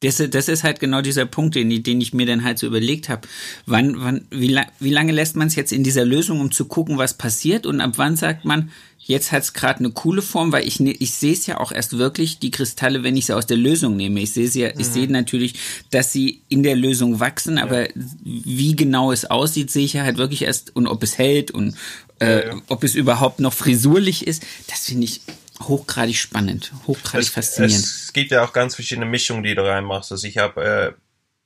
[0.00, 3.08] Das, das ist halt genau dieser Punkt, den, den ich mir dann halt so überlegt
[3.08, 3.26] habe.
[3.64, 6.66] Wann, wann, wie, la, wie lange lässt man es jetzt in dieser Lösung, um zu
[6.66, 7.64] gucken, was passiert?
[7.64, 10.92] Und ab wann sagt man, jetzt hat es gerade eine coole Form, weil ich, ne-
[10.98, 13.96] ich sehe es ja auch erst wirklich, die Kristalle, wenn ich sie aus der Lösung
[13.96, 14.20] nehme.
[14.20, 15.54] Ich sehe ja, ich sehe natürlich,
[15.90, 17.88] dass sie in der Lösung wachsen, aber
[18.22, 21.74] wie genau es aussieht, sehe ich ja halt wirklich erst und ob es hält und
[22.18, 22.62] äh, Ja, ja.
[22.68, 25.22] ob es überhaupt noch frisurlich ist, das finde ich
[25.62, 27.84] hochgradig spannend, hochgradig Es, faszinierend.
[27.84, 30.12] es gibt ja auch ganz verschiedene Mischungen, die du reinmachst.
[30.12, 30.92] Also ich habe äh,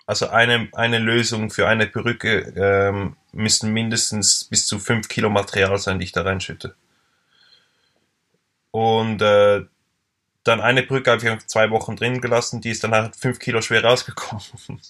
[0.06, 5.78] also eine, eine Lösung für eine Perücke ähm, müssen mindestens bis zu 5 Kilo Material
[5.78, 6.74] sein, die ich da reinschütte.
[8.72, 9.62] Und äh,
[10.44, 13.60] dann eine Brücke habe ich zwei Wochen drin gelassen, die ist dann halt 5 Kilo
[13.62, 14.42] schwer rausgekommen.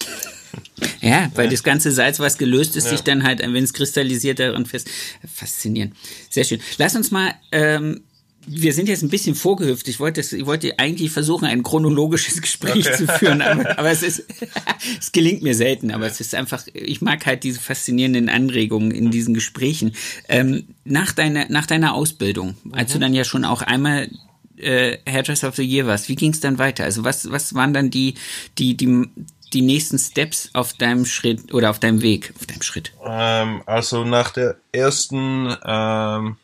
[1.01, 2.91] Ja, weil das ganze Salz, was gelöst ist, Ja.
[2.91, 4.91] sich dann halt, wenn es kristallisiert daran fest.
[5.33, 5.95] Faszinierend.
[6.29, 6.61] Sehr schön.
[6.77, 8.03] Lass uns mal, ähm,
[8.47, 9.87] wir sind jetzt ein bisschen vorgehüpft.
[9.89, 12.97] Ich wollte, ich wollte eigentlich versuchen, ein chronologisches Gespräch Okay.
[12.97, 14.25] zu führen, aber, aber es ist,
[14.99, 19.11] es gelingt mir selten, aber es ist einfach, ich mag halt diese faszinierenden Anregungen in
[19.11, 19.93] diesen Gesprächen.
[20.29, 23.03] Ähm, nach deiner, nach deiner Ausbildung, als du Mhm.
[23.03, 24.09] dann ja schon auch einmal
[24.57, 26.85] äh, Hairdresser of the Year warst, wie ging es dann weiter?
[26.85, 28.15] Also was, was waren dann die,
[28.59, 29.07] die, die,
[29.53, 32.93] die nächsten Steps auf deinem Schritt oder auf deinem Weg, auf deinem Schritt?
[33.07, 36.37] Ähm, also nach der ersten, ähm,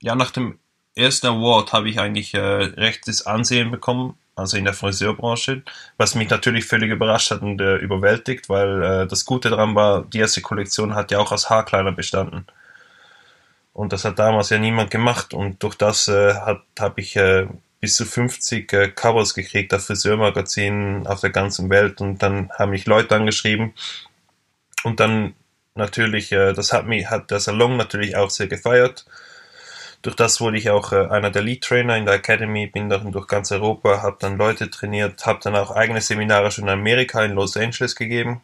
[0.00, 0.58] ja, nach dem
[0.94, 5.62] ersten Award habe ich eigentlich äh, rechtes Ansehen bekommen, also in der Friseurbranche,
[5.96, 10.04] was mich natürlich völlig überrascht hat und äh, überwältigt, weil äh, das Gute daran war,
[10.04, 12.46] die erste Kollektion hat ja auch aus Haarkleiner bestanden.
[13.72, 17.46] Und das hat damals ja niemand gemacht und durch das äh, habe ich äh,
[17.80, 22.70] bis zu 50 äh, Covers gekriegt auf Friseurmagazinen auf der ganzen Welt und dann haben
[22.70, 23.72] mich Leute angeschrieben
[24.84, 25.34] und dann
[25.74, 29.06] natürlich, äh, das hat mich, hat der Salon natürlich auch sehr gefeiert.
[30.02, 33.12] Durch das wurde ich auch äh, einer der Lead Trainer in der Academy, bin dann
[33.12, 37.24] durch ganz Europa, habe dann Leute trainiert, habe dann auch eigene Seminare schon in Amerika,
[37.24, 38.42] in Los Angeles gegeben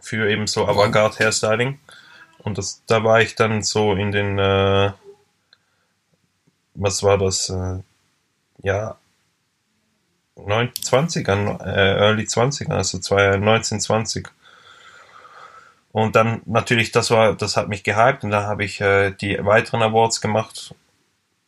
[0.00, 1.80] für eben so Avantgarde Hairstyling.
[2.38, 4.92] Und das, da war ich dann so in den, äh,
[6.74, 7.78] was war das, äh,
[8.62, 8.96] ja,
[10.36, 14.28] 20ern, äh, Early 20ern, also 1920.
[15.96, 19.38] Und dann natürlich, das war, das hat mich gehypt und dann habe ich äh, die
[19.42, 20.74] weiteren Awards gemacht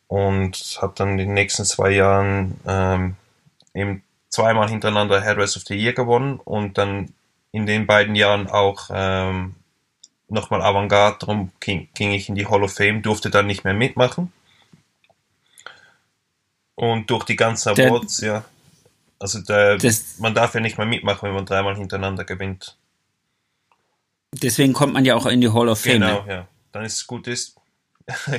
[0.07, 3.15] und habe dann in den nächsten zwei Jahren ähm,
[3.75, 7.13] eben zweimal hintereinander Hairdresser of the Year gewonnen und dann
[7.51, 9.53] in den beiden Jahren auch ähm,
[10.29, 13.75] nochmal Avantgarde, darum ging, ging ich in die Hall of Fame, durfte dann nicht mehr
[13.75, 14.33] mitmachen.
[16.73, 18.43] Und durch die ganzen Der- Awards, ja.
[19.19, 22.75] Also der, Das- man darf ja nicht mehr mitmachen, wenn man dreimal hintereinander gewinnt.
[24.31, 26.01] Deswegen kommt man ja auch in die Hall of Fame.
[26.01, 26.31] Genau, ne?
[26.31, 26.47] ja.
[26.71, 27.55] Dann ist es gut ist.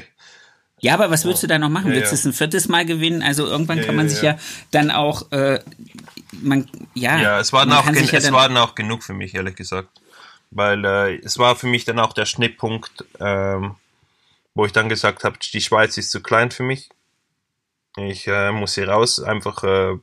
[0.83, 1.91] Ja, aber was würdest du da noch machen?
[1.91, 3.23] Ja, Willst du es ein viertes Mal gewinnen?
[3.23, 4.39] Also irgendwann kann man sich ja.
[4.71, 5.61] dann auch, äh,
[6.33, 9.13] man, ja, Ja, es war, dann auch, gen ja es war dann auch genug für
[9.13, 10.01] mich, ehrlich gesagt.
[10.51, 13.77] Weil äh, es war für mich dann auch der Schnittpunkt, ähm,
[14.55, 16.89] wo ich dann gesagt habe, die Schweiz ist zu klein für mich.
[17.97, 19.21] Ich äh, muss hier raus.
[19.21, 19.99] Einfach, äh,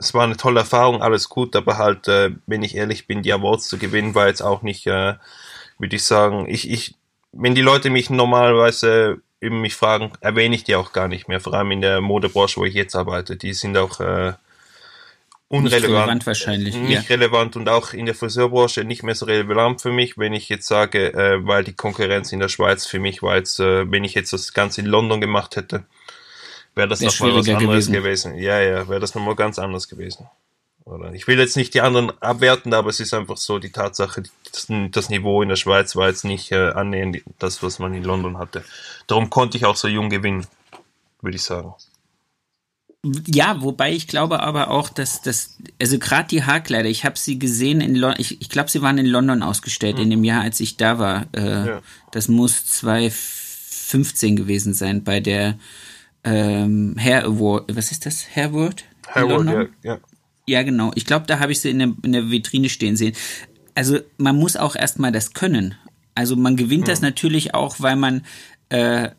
[0.00, 3.32] es war eine tolle Erfahrung, alles gut, aber halt, äh, wenn ich ehrlich bin, die
[3.32, 5.14] Awards zu gewinnen, war jetzt auch nicht, äh,
[5.78, 6.94] würde ich sagen, ich, ich,
[7.32, 11.40] wenn die Leute mich normalerweise eben mich fragen, erwähne ich die auch gar nicht mehr,
[11.40, 13.36] vor allem in der Modebranche, wo ich jetzt arbeite.
[13.36, 14.32] Die sind auch äh,
[15.48, 15.94] unrelevant.
[15.94, 17.16] relevant wahrscheinlich, Nicht ja.
[17.16, 20.66] relevant und auch in der Friseurbranche nicht mehr so relevant für mich, wenn ich jetzt
[20.66, 24.14] sage, äh, weil die Konkurrenz in der Schweiz für mich war jetzt, äh, wenn ich
[24.14, 25.84] jetzt das Ganze in London gemacht hätte,
[26.80, 27.92] wäre das nochmal was anderes gewesen.
[27.92, 28.34] gewesen.
[28.38, 30.26] Ja, ja, wäre das nochmal ganz anders gewesen.
[30.86, 34.22] Oder ich will jetzt nicht die anderen abwerten, aber es ist einfach so die Tatsache,
[34.50, 38.02] das, das Niveau in der Schweiz war jetzt nicht äh, annähernd das, was man in
[38.02, 38.64] London hatte.
[39.06, 40.46] Darum konnte ich auch so jung gewinnen,
[41.20, 41.74] würde ich sagen.
[43.26, 47.38] Ja, wobei ich glaube aber auch, dass das, also gerade die Haarkleider, ich habe sie
[47.38, 50.02] gesehen in London, ich, ich glaube, sie waren in London ausgestellt mhm.
[50.02, 51.26] in dem Jahr, als ich da war.
[51.34, 51.82] Äh, ja.
[52.10, 55.58] Das muss 2015 gewesen sein bei der
[56.24, 58.24] ähm, Hair Award, was ist das?
[58.34, 58.84] Hair Award?
[59.08, 60.00] Hair Award, ja, ja.
[60.46, 60.90] Ja, genau.
[60.96, 63.14] Ich glaube, da habe ich sie in der, in der Vitrine stehen sehen.
[63.74, 65.76] Also man muss auch erstmal das können.
[66.14, 66.86] Also man gewinnt mhm.
[66.86, 68.26] das natürlich auch, weil man
[68.68, 69.10] äh,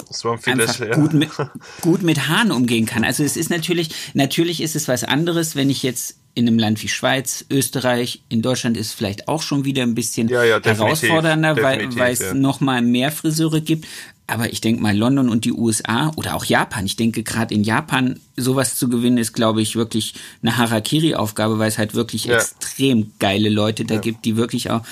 [0.45, 0.95] einfach ja.
[0.95, 1.29] gut, mit,
[1.81, 3.03] gut mit Haaren umgehen kann.
[3.03, 6.81] Also es ist natürlich, natürlich ist es was anderes, wenn ich jetzt in einem Land
[6.81, 10.61] wie Schweiz, Österreich, in Deutschland ist es vielleicht auch schon wieder ein bisschen ja, ja,
[10.63, 12.33] herausfordernder, definitiv, weil, weil es ja.
[12.33, 13.85] noch mal mehr Friseure gibt.
[14.31, 17.65] Aber ich denke mal, London und die USA oder auch Japan, ich denke gerade in
[17.65, 22.35] Japan sowas zu gewinnen, ist, glaube ich, wirklich eine Harakiri-Aufgabe, weil es halt wirklich ja.
[22.35, 23.99] extrem geile Leute da ja.
[23.99, 24.83] gibt, die wirklich auch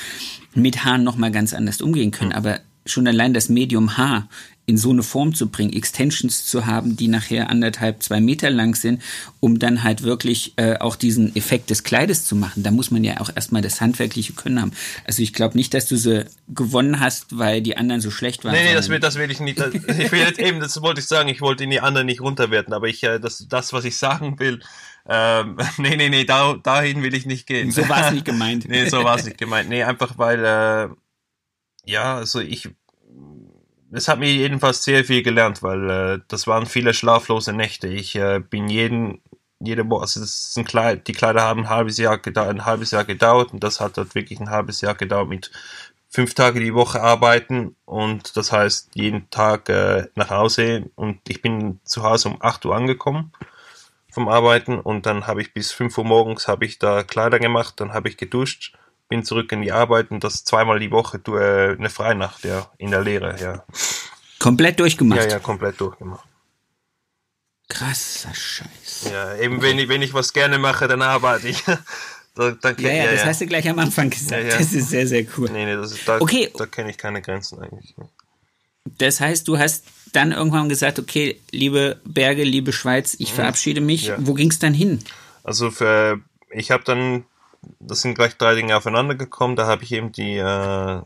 [0.53, 2.31] mit Haaren nochmal ganz anders umgehen können.
[2.31, 2.35] Mhm.
[2.35, 2.59] Aber
[2.91, 4.29] schon allein das Medium Haar
[4.69, 8.75] in so eine Form zu bringen, Extensions zu haben, die nachher anderthalb, zwei Meter lang
[8.75, 9.01] sind,
[9.39, 12.61] um dann halt wirklich äh, auch diesen Effekt des Kleides zu machen.
[12.61, 14.71] Da muss man ja auch erstmal das handwerkliche Können haben.
[15.05, 18.53] Also ich glaube nicht, dass du sie gewonnen hast, weil die anderen so schlecht waren.
[18.53, 19.59] Nee, nee, das will, das will ich nicht.
[19.59, 22.87] Ich will jetzt eben, das wollte ich sagen, ich wollte die anderen nicht runterwerten, aber
[22.87, 24.59] ich, äh, das, das, was ich sagen will,
[25.07, 27.71] ähm, nee, nee, nee, da, dahin will ich nicht gehen.
[27.71, 28.69] So war es nicht gemeint.
[28.69, 29.67] nee, so war es nicht gemeint.
[29.67, 30.89] Nee, einfach weil, äh,
[31.85, 32.69] ja, also ich,
[33.91, 37.87] es hat mir jedenfalls sehr viel gelernt, weil äh, das waren viele schlaflose Nächte.
[37.87, 39.21] Ich äh, bin jeden,
[39.59, 42.91] jede Woche, also das sind Kleid, die Kleider haben ein halbes Jahr gedauert, ein halbes
[42.91, 45.51] Jahr gedauert und das hat dort wirklich ein halbes Jahr gedauert mit
[46.09, 51.41] fünf Tage die Woche arbeiten und das heißt jeden Tag äh, nach Hause und ich
[51.41, 53.31] bin zu Hause um 8 Uhr angekommen
[54.11, 57.75] vom Arbeiten und dann habe ich bis 5 Uhr morgens habe ich da Kleider gemacht,
[57.77, 58.75] dann habe ich geduscht
[59.09, 62.91] bin zurück in die Arbeit und das zweimal die Woche äh, eine Freinacht, ja, in
[62.91, 63.65] der Lehre, ja.
[64.37, 65.19] Komplett durchgemacht?
[65.19, 66.23] Ja, ja, komplett durchgemacht.
[67.67, 69.09] Krasser Scheiß.
[69.11, 71.63] Ja, eben wenn ich, wenn ich was gerne mache, dann arbeite ich.
[72.35, 73.25] Da, da, ja, ja, ja, das ja.
[73.25, 74.43] hast du gleich am Anfang gesagt.
[74.43, 75.49] Ja, das ist sehr, sehr cool.
[75.51, 76.49] Nee, nee, das ist, da, okay.
[76.57, 77.95] da kenne ich keine Grenzen eigentlich.
[78.85, 83.35] Das heißt, du hast dann irgendwann gesagt, okay, liebe Berge, liebe Schweiz, ich mhm.
[83.35, 84.13] verabschiede mich.
[84.19, 85.03] Wo ging es dann hin?
[85.43, 87.25] Also für, ich habe dann
[87.79, 89.55] das sind gleich drei Dinge aufeinander gekommen.
[89.55, 91.01] Da habe ich eben die, äh,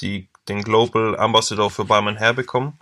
[0.00, 2.78] die, den Global Ambassador für Barman herbekommen.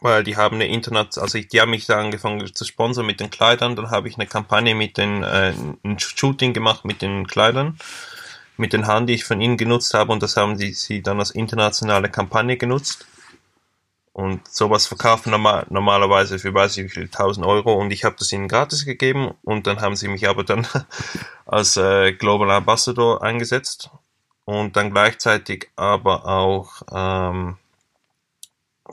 [0.00, 3.30] Weil die haben eine Internet, also die haben mich da angefangen zu sponsern mit den
[3.30, 3.76] Kleidern.
[3.76, 7.78] Dann habe ich eine Kampagne mit den, äh, ein Shooting gemacht mit den Kleidern,
[8.56, 10.12] mit den Haaren, die ich von ihnen genutzt habe.
[10.12, 13.06] Und das haben sie, sie dann als internationale Kampagne genutzt.
[14.16, 17.74] Und sowas verkaufen normal, normalerweise für weiß ich wie viel, 1000 Euro.
[17.74, 19.34] Und ich habe das ihnen gratis gegeben.
[19.42, 20.66] Und dann haben sie mich aber dann
[21.44, 23.90] als äh, Global Ambassador eingesetzt.
[24.46, 27.58] Und dann gleichzeitig aber auch ähm,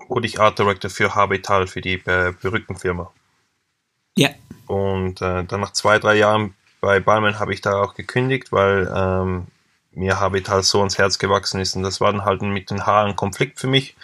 [0.10, 3.10] wurde ich Art Director für Habital, für die äh, Perückenfirma.
[4.18, 4.32] Ja.
[4.68, 8.92] Und äh, dann nach zwei, drei Jahren bei Balmain habe ich da auch gekündigt, weil
[8.94, 9.48] ähm,
[9.94, 11.78] mir Habital so ans Herz gewachsen ist.
[11.78, 13.96] Und das war dann halt mit den Haaren Konflikt für mich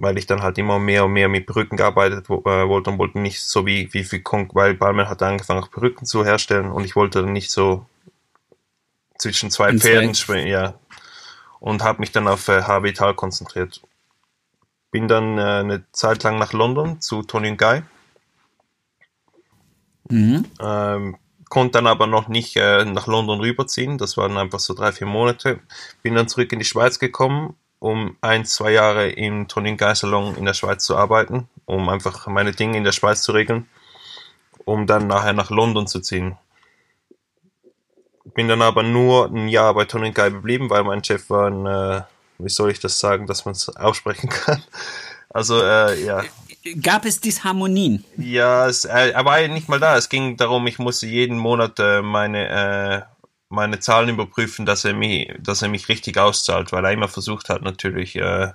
[0.00, 3.18] weil ich dann halt immer mehr und mehr mit Perücken gearbeitet äh, wollte und wollte
[3.18, 6.96] nicht so wie, wie, wie weil Balmer hat angefangen, auch Perücken zu herstellen und ich
[6.96, 7.86] wollte dann nicht so
[9.18, 10.74] zwischen zwei In Pferden springen, ja.
[11.58, 13.82] Und habe mich dann auf äh, Habital konzentriert.
[14.90, 17.82] Bin dann äh, eine Zeit lang nach London zu Tony und Guy.
[20.08, 20.46] Mhm.
[20.58, 21.16] Ähm,
[21.50, 23.98] konnte dann aber noch nicht äh, nach London rüberziehen.
[23.98, 25.60] Das waren einfach so drei, vier Monate.
[26.02, 30.36] Bin dann zurück in die Schweiz gekommen um ein, zwei Jahre im Tonin Guy Salon
[30.36, 33.68] in der Schweiz zu arbeiten, um einfach meine Dinge in der Schweiz zu regeln,
[34.64, 36.36] um dann nachher nach London zu ziehen.
[38.34, 41.66] Bin dann aber nur ein Jahr bei Tonin Guy geblieben, weil mein Chef war ein,
[41.66, 42.02] äh,
[42.38, 44.62] wie soll ich das sagen, dass man es aussprechen kann.
[45.32, 46.24] Also, äh, ja.
[46.82, 48.04] Gab es Disharmonien?
[48.16, 49.96] Ja, es, äh, er war nicht mal da.
[49.96, 53.02] Es ging darum, ich musste jeden Monat äh, meine äh,
[53.50, 57.48] meine Zahlen überprüfen, dass er mich, dass er mich richtig auszahlt, weil er immer versucht
[57.48, 58.52] hat, natürlich, äh,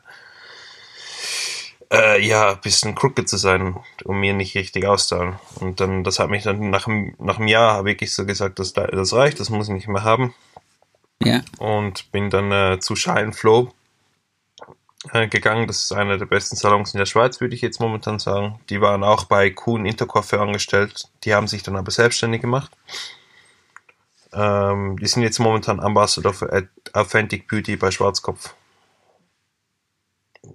[1.91, 5.35] äh, ja, ein bisschen crooked zu sein und mir nicht richtig auszahlen.
[5.59, 6.87] Und dann, das hat mich dann nach,
[7.19, 10.33] nach einem Jahr wirklich so gesagt, das, das reicht, das muss ich nicht mehr haben.
[11.21, 11.41] Ja.
[11.59, 13.71] Und bin dann äh, zu Shine Flow
[15.11, 15.67] äh, gegangen.
[15.67, 18.59] Das ist einer der besten Salons in der Schweiz, würde ich jetzt momentan sagen.
[18.69, 21.09] Die waren auch bei Kuhn Intercoiffeur angestellt.
[21.25, 22.71] Die haben sich dann aber selbstständig gemacht.
[24.35, 28.53] Ähm, die sind jetzt momentan Ambassador für Authentic Beauty bei Schwarzkopf.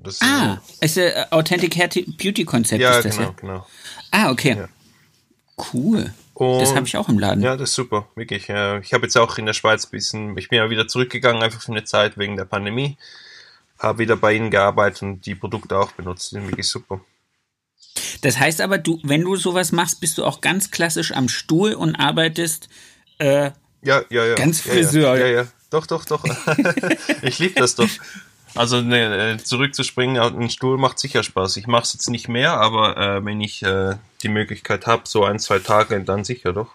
[0.03, 1.89] Das ah, ist ein Authentic Hair
[2.19, 3.35] Beauty Konzept ja, ist das genau, ja?
[3.37, 3.67] genau.
[4.11, 4.57] Ah, okay.
[4.57, 4.69] Ja.
[5.73, 6.13] Cool.
[6.35, 7.43] Und das habe ich auch im Laden.
[7.43, 8.49] Ja, das ist super, wirklich.
[8.49, 11.43] Äh, Ich habe jetzt auch in der Schweiz ein bisschen, ich bin ja wieder zurückgegangen,
[11.43, 12.97] einfach für eine Zeit wegen der Pandemie.
[13.79, 16.31] Habe wieder bei ihnen gearbeitet und die Produkte auch benutzt.
[16.31, 17.01] Die sind wirklich super.
[18.23, 21.73] Das heißt aber, du, wenn du sowas machst, bist du auch ganz klassisch am Stuhl
[21.73, 22.69] und arbeitest.
[23.19, 23.51] Äh,
[23.83, 24.35] Ja, ja, ja.
[24.35, 25.17] Ganz ja, Friseur.
[25.19, 25.47] Ja, ja, ja.
[25.71, 26.25] Doch, doch, doch.
[27.23, 27.89] ich liebe das doch.
[28.55, 31.57] Also ne, äh, zurückzuspringen auf den Stuhl macht sicher Spaß.
[31.57, 35.25] Ich mache es jetzt nicht mehr, aber äh, wenn ich äh, die Möglichkeit habe, so
[35.25, 36.75] ein, zwei Tage, dann sicher doch.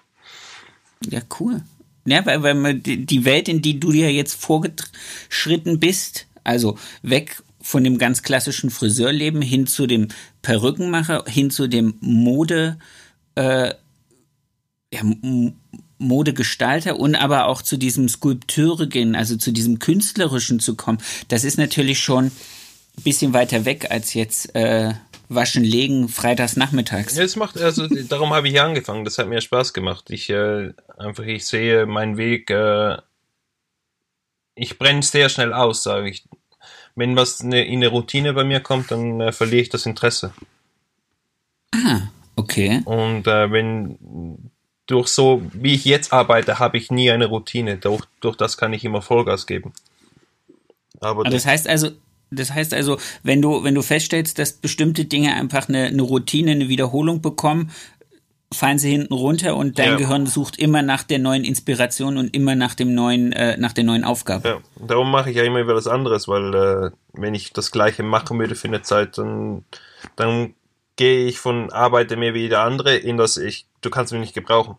[1.09, 1.61] ja, cool.
[2.05, 7.83] Ja, weil, weil die Welt, in die du dir jetzt vorgeschritten bist, also weg von
[7.83, 10.09] dem ganz klassischen Friseurleben hin zu dem
[10.43, 12.77] Perückenmacher, hin zu dem Mode,
[13.33, 13.73] äh,
[14.93, 15.01] ja,
[15.97, 21.43] Modegestalter und aber auch zu diesem Skulpteure gehen, also zu diesem Künstlerischen zu kommen, das
[21.43, 24.93] ist natürlich schon ein bisschen weiter weg als jetzt äh,
[25.27, 27.15] Waschen, Legen, freitags nachmittags.
[27.15, 29.05] Ja, es macht, also darum habe ich hier angefangen.
[29.05, 30.09] Das hat mir Spaß gemacht.
[30.09, 32.49] Ich äh, einfach, ich sehe meinen Weg.
[32.49, 32.97] Äh,
[34.53, 36.27] ich brenne sehr schnell aus, sage ich.
[36.95, 40.33] Wenn was ne, in eine Routine bei mir kommt, dann äh, verliere ich das Interesse.
[42.35, 42.81] Okay.
[42.85, 44.51] Und äh, wenn
[44.87, 47.77] durch so, wie ich jetzt arbeite, habe ich nie eine Routine.
[47.77, 49.73] Durch, durch das kann ich immer Vollgas geben.
[50.99, 51.89] Aber Aber das heißt also,
[52.31, 56.51] das heißt also, wenn du, wenn du feststellst, dass bestimmte Dinge einfach eine, eine Routine,
[56.51, 57.71] eine Wiederholung bekommen,
[58.53, 59.95] fallen sie hinten runter und dein Ja.
[59.97, 63.83] Gehirn sucht immer nach der neuen Inspiration und immer nach dem neuen, äh, nach der
[63.83, 64.47] neuen Aufgabe.
[64.47, 68.03] Ja, darum mache ich ja immer wieder was anderes, weil äh, wenn ich das gleiche
[68.03, 69.65] machen würde für eine Zeit, dann,
[70.15, 70.53] dann
[70.95, 74.33] gehe ich von arbeite mir wie der andere in das ich, du kannst mich nicht
[74.33, 74.77] gebrauchen.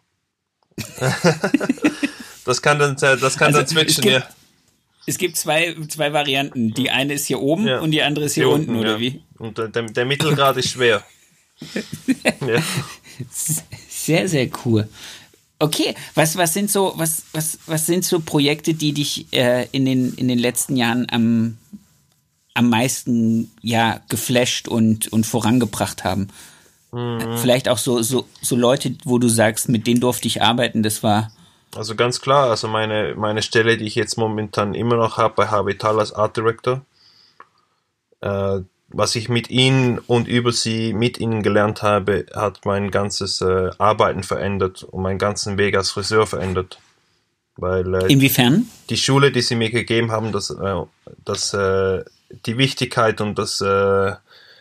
[2.44, 4.28] das kann dann, das kann Also, dann es switchen, gibt- ja.
[5.08, 6.74] Es gibt zwei, zwei Varianten.
[6.74, 7.78] Die eine ist hier oben ja.
[7.78, 9.00] und die andere ist hier, Hier unten, oder ja.
[9.00, 9.22] wie?
[9.38, 11.04] Und der, der Mittelgrad ist schwer.
[12.46, 12.60] ja.
[13.88, 14.88] Sehr, sehr cool.
[15.60, 19.86] Okay, was, was sind so, was, was, was sind so Projekte, die dich äh, in,
[19.86, 21.56] den, in den letzten Jahren am,
[22.54, 26.28] am meisten ja, geflasht und, und vorangebracht haben?
[26.92, 27.36] Mhm.
[27.38, 31.02] Vielleicht auch so, so, so Leute, wo du sagst, mit denen durfte ich arbeiten, das
[31.02, 31.30] war.
[31.74, 35.48] Also ganz klar, also meine, meine Stelle, die ich jetzt momentan immer noch habe bei
[35.48, 36.82] Habital als Art Director,
[38.20, 43.40] äh, was ich mit ihnen und über sie mit ihnen gelernt habe, hat mein ganzes
[43.40, 46.78] äh, Arbeiten verändert und meinen ganzen Weg als Friseur verändert.
[47.56, 48.68] Weil äh, Inwiefern?
[48.90, 50.82] die Schule, die sie mir gegeben haben, dass, äh,
[51.24, 52.04] dass äh,
[52.46, 54.12] die Wichtigkeit und das, äh,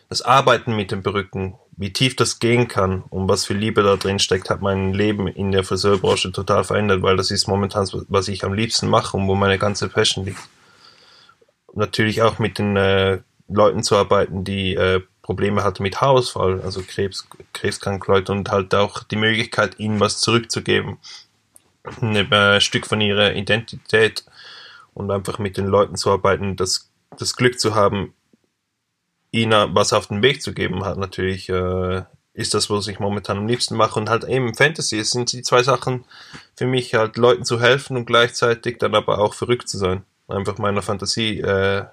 [0.09, 3.97] das Arbeiten mit den Perücken, wie tief das gehen kann und was für Liebe da
[3.97, 8.27] drin steckt, hat mein Leben in der Friseurbranche total verändert, weil das ist momentan, was
[8.27, 10.39] ich am liebsten mache und wo meine ganze Passion liegt.
[11.73, 16.81] Natürlich auch mit den äh, Leuten zu arbeiten, die äh, Probleme hatten mit Haarausfall, also
[16.81, 20.97] Krebs, krebskranke und halt auch die Möglichkeit, ihnen was zurückzugeben
[22.01, 24.25] ein äh, Stück von ihrer Identität
[24.93, 28.13] und einfach mit den Leuten zu arbeiten, das, das Glück zu haben,
[29.35, 33.37] ihnen was auf den Weg zu geben, hat natürlich, äh, ist das, was ich momentan
[33.37, 36.05] am liebsten mache und halt eben Fantasy, es sind die zwei Sachen
[36.55, 40.03] für mich, halt Leuten zu helfen und gleichzeitig dann aber auch verrückt zu sein.
[40.27, 41.85] Einfach meiner Fantasie äh,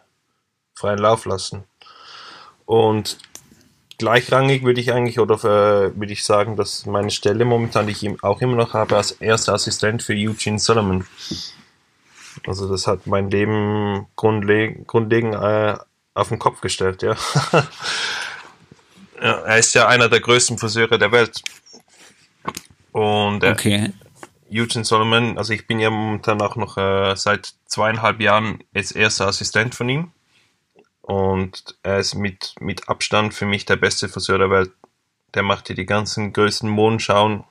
[0.75, 1.65] freien Lauf lassen.
[2.65, 3.19] Und
[3.99, 8.25] gleichrangig würde ich eigentlich oder äh, würde ich sagen, dass meine Stelle momentan, die ich
[8.25, 11.05] auch immer noch habe, als erster Assistent für Eugene Solomon.
[12.47, 15.77] Also das hat mein Leben grundleg grundlegend äh,
[16.15, 17.17] auf den Kopf gestellt, ja.
[19.21, 19.33] ja.
[19.45, 21.43] Er ist ja einer der größten Friseure der Welt.
[22.93, 23.93] Und Okay.
[24.53, 29.27] Eugene Solomon, also ich bin ja momentan auch noch äh, seit zweieinhalb Jahren jetzt erster
[29.27, 30.13] Assistent von ihm.
[31.01, 34.71] Und er ist mit, mit Abstand für mich der beste Friseur der Welt.
[35.35, 37.45] Der macht hier die ganzen größten Modenschauen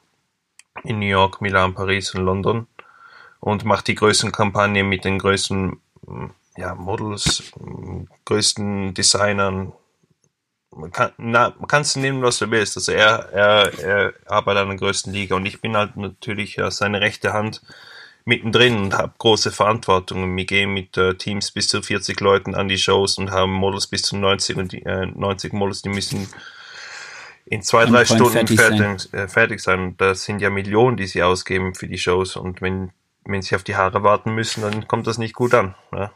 [0.83, 2.67] in New York, Milan, Paris und London.
[3.39, 6.25] Und macht die größten Kampagnen mit den größten mm,
[6.57, 7.51] ja, Models,
[8.25, 9.73] größten Designern.
[10.73, 11.53] Man kann na,
[11.95, 12.77] nehmen, was du willst.
[12.77, 16.71] Also er, er, er arbeitet an der größten Liga und ich bin halt natürlich äh,
[16.71, 17.61] seine rechte Hand
[18.23, 20.35] mittendrin und habe große Verantwortung.
[20.37, 23.87] Wir gehen mit äh, Teams bis zu 40 Leuten an die Shows und haben Models
[23.87, 26.29] bis zu 90 und die, äh, 90 Models, die müssen
[27.45, 29.19] in zwei, drei Stunden fertig fertig, sein.
[29.19, 29.79] äh, fertig sein.
[29.79, 32.37] Und das sind ja Millionen, die sie ausgeben für die Shows.
[32.37, 32.91] Und wenn,
[33.25, 35.75] wenn sie auf die Haare warten müssen, dann kommt das nicht gut an.
[35.91, 36.11] Ja.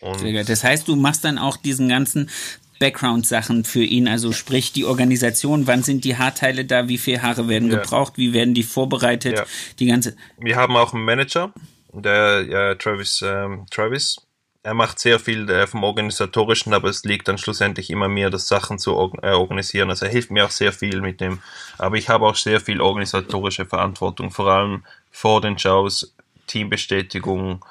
[0.00, 0.48] Und.
[0.48, 2.30] Das heißt, du machst dann auch diesen ganzen
[2.78, 7.48] Background-Sachen für ihn, also sprich die Organisation, wann sind die Haarteile da, wie viele Haare
[7.48, 7.78] werden Ja.
[7.78, 9.44] gebraucht, wie werden die vorbereitet, Ja.
[9.78, 10.16] die ganze.
[10.38, 11.52] wir haben auch einen Manager,
[11.92, 14.18] der ja, Travis, ähm, Travis,
[14.62, 18.48] er macht sehr viel äh, vom Organisatorischen, aber es liegt dann schlussendlich immer mir, das
[18.48, 18.92] Sachen zu
[19.22, 19.88] äh, organisieren.
[19.88, 21.40] Also er hilft mir auch sehr viel mit dem.
[21.78, 26.12] Aber ich habe auch sehr viel organisatorische Verantwortung, vor allem vor den Shows,
[26.48, 27.64] Teambestätigung.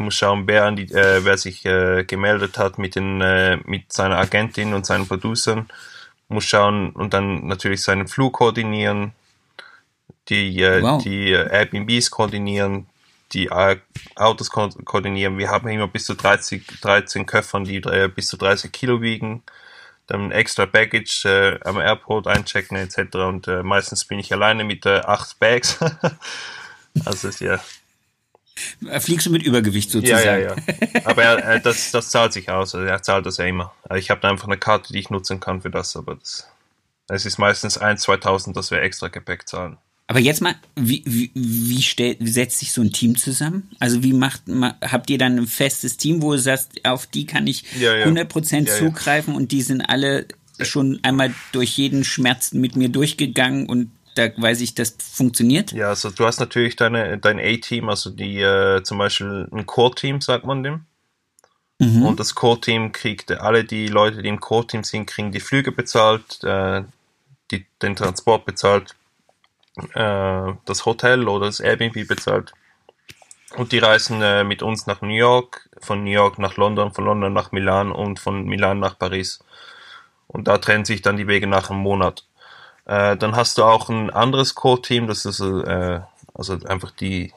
[0.00, 3.58] Ich muss schauen, wer, an die, äh, wer sich äh, gemeldet hat mit, den, äh,
[3.66, 5.68] mit seiner Agentin und seinen Producern.
[6.28, 9.12] Muss schauen und dann natürlich seinen Flug koordinieren,
[10.30, 11.02] die, äh, wow.
[11.02, 12.86] die äh, Airbnbs koordinieren,
[13.34, 13.76] die äh,
[14.16, 15.36] Autos ko koordinieren.
[15.36, 19.42] Wir haben immer bis zu 30, 13 Köffern, die äh, bis zu 30 Kilo wiegen.
[20.06, 23.16] Dann extra Baggage äh, am Airport einchecken etc.
[23.16, 25.78] Und äh, meistens bin ich alleine mit äh, acht Bags.
[27.04, 27.60] also ja.
[29.00, 30.24] Fliegst du mit Übergewicht sozusagen?
[30.24, 31.00] Ja, ja, ja.
[31.04, 32.74] Aber er, das, das zahlt sich aus.
[32.74, 33.72] Also er zahlt das ja immer.
[33.88, 36.48] Also ich habe einfach eine Karte, die ich nutzen kann für das, aber das,
[37.08, 39.78] es ist meistens 1.000, 2.000, dass wir extra Gepäck zahlen.
[40.10, 43.70] Aber jetzt mal, wie, wie, wie, stellt, wie setzt sich so ein Team zusammen?
[43.78, 44.42] Also wie macht
[44.82, 48.06] habt ihr dann ein festes Team, wo du sagst, auf die kann ich ja, ja.
[48.06, 50.26] 100% ja, zugreifen und die sind alle
[50.62, 55.72] schon einmal durch jeden Schmerz mit mir durchgegangen und da weiß ich, das funktioniert?
[55.72, 60.20] Ja, also du hast natürlich deine, dein A-Team, also die äh, zum Beispiel ein Core-Team,
[60.20, 60.86] sagt man dem.
[61.78, 62.04] Mhm.
[62.04, 66.42] Und das Core-Team kriegt, alle die Leute, die im Core-Team sind, kriegen die Flüge bezahlt,
[66.44, 66.82] äh,
[67.50, 68.94] die, den Transport bezahlt
[69.94, 72.52] äh, das Hotel oder das Airbnb bezahlt.
[73.56, 77.04] Und die reisen äh, mit uns nach New York, von New York nach London, von
[77.04, 79.40] London nach Milan und von Milan nach Paris.
[80.28, 82.24] Und da trennen sich dann die Wege nach einem Monat.
[82.90, 86.00] Äh, dann hast du auch ein anderes Core-Team, das ist äh,
[86.34, 87.32] also einfach die,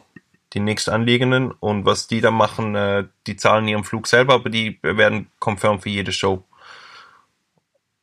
[0.53, 1.51] die nächstanliegenden.
[1.51, 5.83] Und was die da machen, äh, die zahlen ihren Flug selber, aber die werden confirmed
[5.83, 6.43] für jede Show.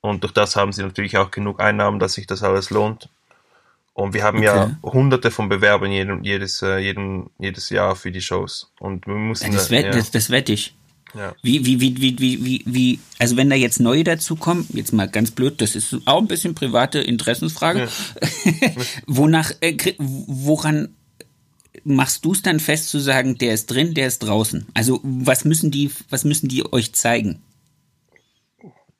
[0.00, 3.08] Und durch das haben sie natürlich auch genug Einnahmen, dass sich das alles lohnt.
[3.94, 4.46] Und wir haben okay.
[4.46, 8.70] ja hunderte von Bewerbern jedem, jedes, äh, jedem, jedes Jahr für die Shows.
[8.78, 9.50] Und wir mussten.
[9.50, 9.90] Ja, das, wett, ja.
[9.90, 10.76] das, das wette ich.
[11.14, 11.34] Ja.
[11.42, 15.08] Wie, wie, wie, wie, wie, wie, wie, also wenn da jetzt neue dazukommen, jetzt mal
[15.08, 17.88] ganz blöd, das ist auch ein bisschen private Interessensfrage.
[17.88, 18.70] Ja.
[19.06, 20.94] Wonach, äh, woran
[21.84, 24.66] machst du es dann fest zu sagen, der ist drin, der ist draußen?
[24.74, 27.42] Also was müssen die, was müssen die euch zeigen?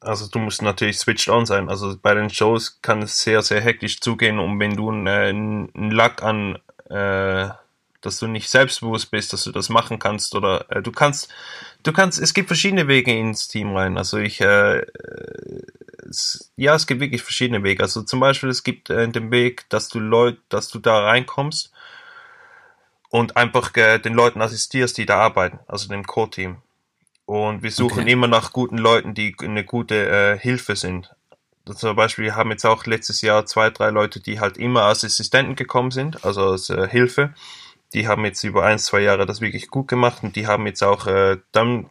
[0.01, 1.69] also du musst natürlich switched on sein.
[1.69, 5.91] Also bei den Shows kann es sehr, sehr hektisch zugehen und wenn du einen, einen
[5.91, 6.59] Lack an,
[6.89, 7.49] äh,
[8.01, 11.29] dass du nicht selbstbewusst bist, dass du das machen kannst oder äh, du kannst,
[11.83, 13.99] du kannst, es gibt verschiedene Wege ins Team rein.
[13.99, 14.85] Also ich, äh,
[16.09, 17.83] es, ja, es gibt wirklich verschiedene Wege.
[17.83, 21.73] Also zum Beispiel es gibt äh, den Weg, dass du Leute, dass du da reinkommst
[23.11, 26.57] und einfach äh, den Leuten assistierst, die da arbeiten, also dem Core-Team.
[27.27, 28.13] Und wir suchen okay.
[28.13, 31.15] immer nach guten Leuten, die eine gute äh, Hilfe sind.
[31.65, 35.05] Zum Beispiel, wir haben jetzt auch letztes Jahr zwei, drei Leute, die halt immer als
[35.05, 37.35] Assistenten gekommen sind, also als äh, Hilfe.
[37.95, 40.83] Die haben jetzt über ein, zwei Jahre das wirklich gut gemacht und die haben jetzt
[40.83, 41.91] auch äh, dann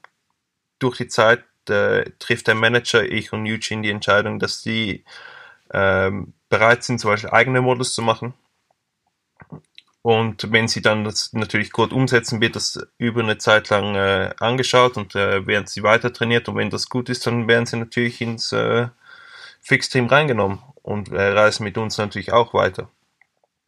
[0.80, 5.04] durch die Zeit äh, trifft der Manager, ich und Eugene die Entscheidung, dass die
[5.72, 8.34] ähm, bereit sind, zum Beispiel eigene Modus zu machen.
[10.02, 14.34] Und wenn sie dann das natürlich gut umsetzen, wird das über eine Zeit lang äh,
[14.40, 16.48] angeschaut und äh, werden sie weiter trainiert.
[16.48, 18.88] Und wenn das gut ist, dann werden sie natürlich ins äh,
[19.62, 22.90] Fixteam reingenommen und äh, reisen mit uns natürlich auch weiter.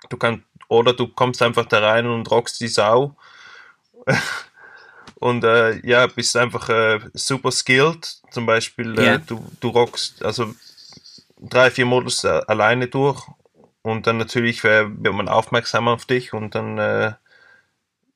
[0.10, 3.16] Du kannst, oder du kommst einfach da rein und rockst die Sau.
[5.16, 8.22] und äh, ja, bist einfach äh, super skilled.
[8.32, 10.54] Zum Beispiel, äh, du, du rockst also
[11.42, 13.28] drei, vier Modus äh, alleine durch
[13.82, 17.14] und dann natürlich äh, wird man aufmerksam auf dich und dann, äh,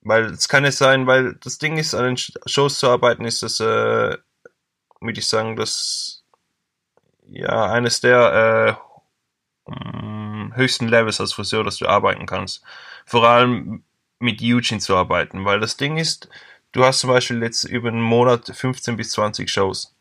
[0.02, 3.44] weil es kann es sein, weil das Ding ist, an den Shows zu arbeiten, ist
[3.44, 4.22] das, würde
[5.08, 6.24] ich sagen, das,
[7.28, 8.80] ja, eines der
[10.56, 12.64] höchsten Levels als Friseur, dass du arbeiten kannst.
[13.06, 13.84] Vor allem
[14.20, 16.30] mit Eugene zu arbeiten, weil das Ding ist,
[16.72, 19.94] du hast zum Beispiel jetzt über einen Monat 15 bis 20 Shows.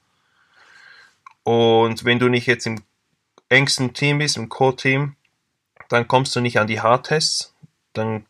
[1.43, 2.83] Und wenn du nicht jetzt im
[3.49, 5.17] engsten Team bist, im Core-Team,
[5.89, 7.55] dann kommst du nicht an die Hardtests,
[7.93, 8.27] dann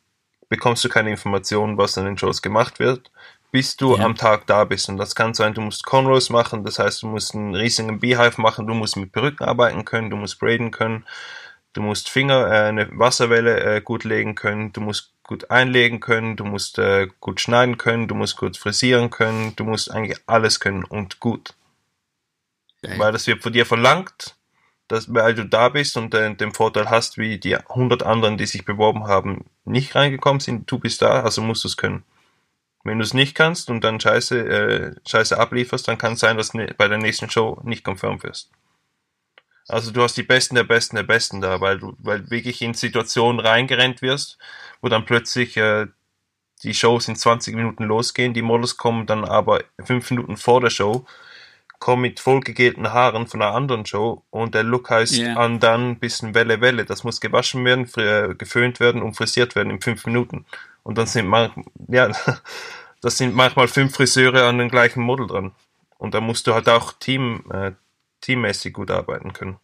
[0.48, 3.10] bekommst du keine Informationen, was an den Shows gemacht wird,
[3.50, 4.04] bis du ja.
[4.04, 4.88] am Tag da bist.
[4.88, 8.40] Und das kann sein, du musst Conrows machen, das heißt, du musst einen riesigen Beehive
[8.40, 11.04] machen, du musst mit Perücken arbeiten können, du musst braiden können,
[11.74, 16.36] du musst Finger, äh, eine Wasserwelle äh, gut legen können, du musst gut einlegen können,
[16.36, 20.58] du musst äh, gut schneiden können, du musst gut frisieren können, du musst eigentlich alles
[20.60, 21.54] können und gut.
[22.82, 22.98] Okay.
[22.98, 24.34] Weil das wird von dir verlangt
[24.88, 28.46] dass, weil du da bist und äh, den Vorteil hast, wie die 100 anderen, die
[28.46, 32.04] sich beworben haben, nicht reingekommen sind, du bist da, also musst du es können.
[32.82, 36.36] Wenn du es nicht kannst und dann Scheiße, äh, Scheiße ablieferst, dann kann es sein,
[36.36, 38.50] dass du bei der nächsten Show nicht confirmed wirst.
[39.68, 42.74] Also du hast die Besten der Besten der Besten da, weil du, weil wirklich in
[42.74, 44.38] Situationen reingerennt wirst,
[44.82, 45.86] wo dann plötzlich äh,
[46.62, 48.34] die Shows in 20 Minuten losgehen.
[48.34, 51.06] Die Models kommen dann aber fünf Minuten vor der Show,
[51.78, 55.34] kommen mit vollgegelten Haaren von einer anderen Show und der Look heißt Ja.
[55.36, 56.84] an dann bisschen Welle Welle.
[56.84, 60.46] Das muss gewaschen werden, äh, geföhnt werden und frisiert werden in fünf Minuten.
[60.82, 61.52] Und dann sind man,
[61.88, 62.10] ja,
[63.00, 65.52] das sind manchmal fünf Friseure an dem gleichen Model dran.
[65.98, 67.72] Und da musst du halt auch Team, äh,
[68.24, 69.56] teammäßig gut arbeiten können.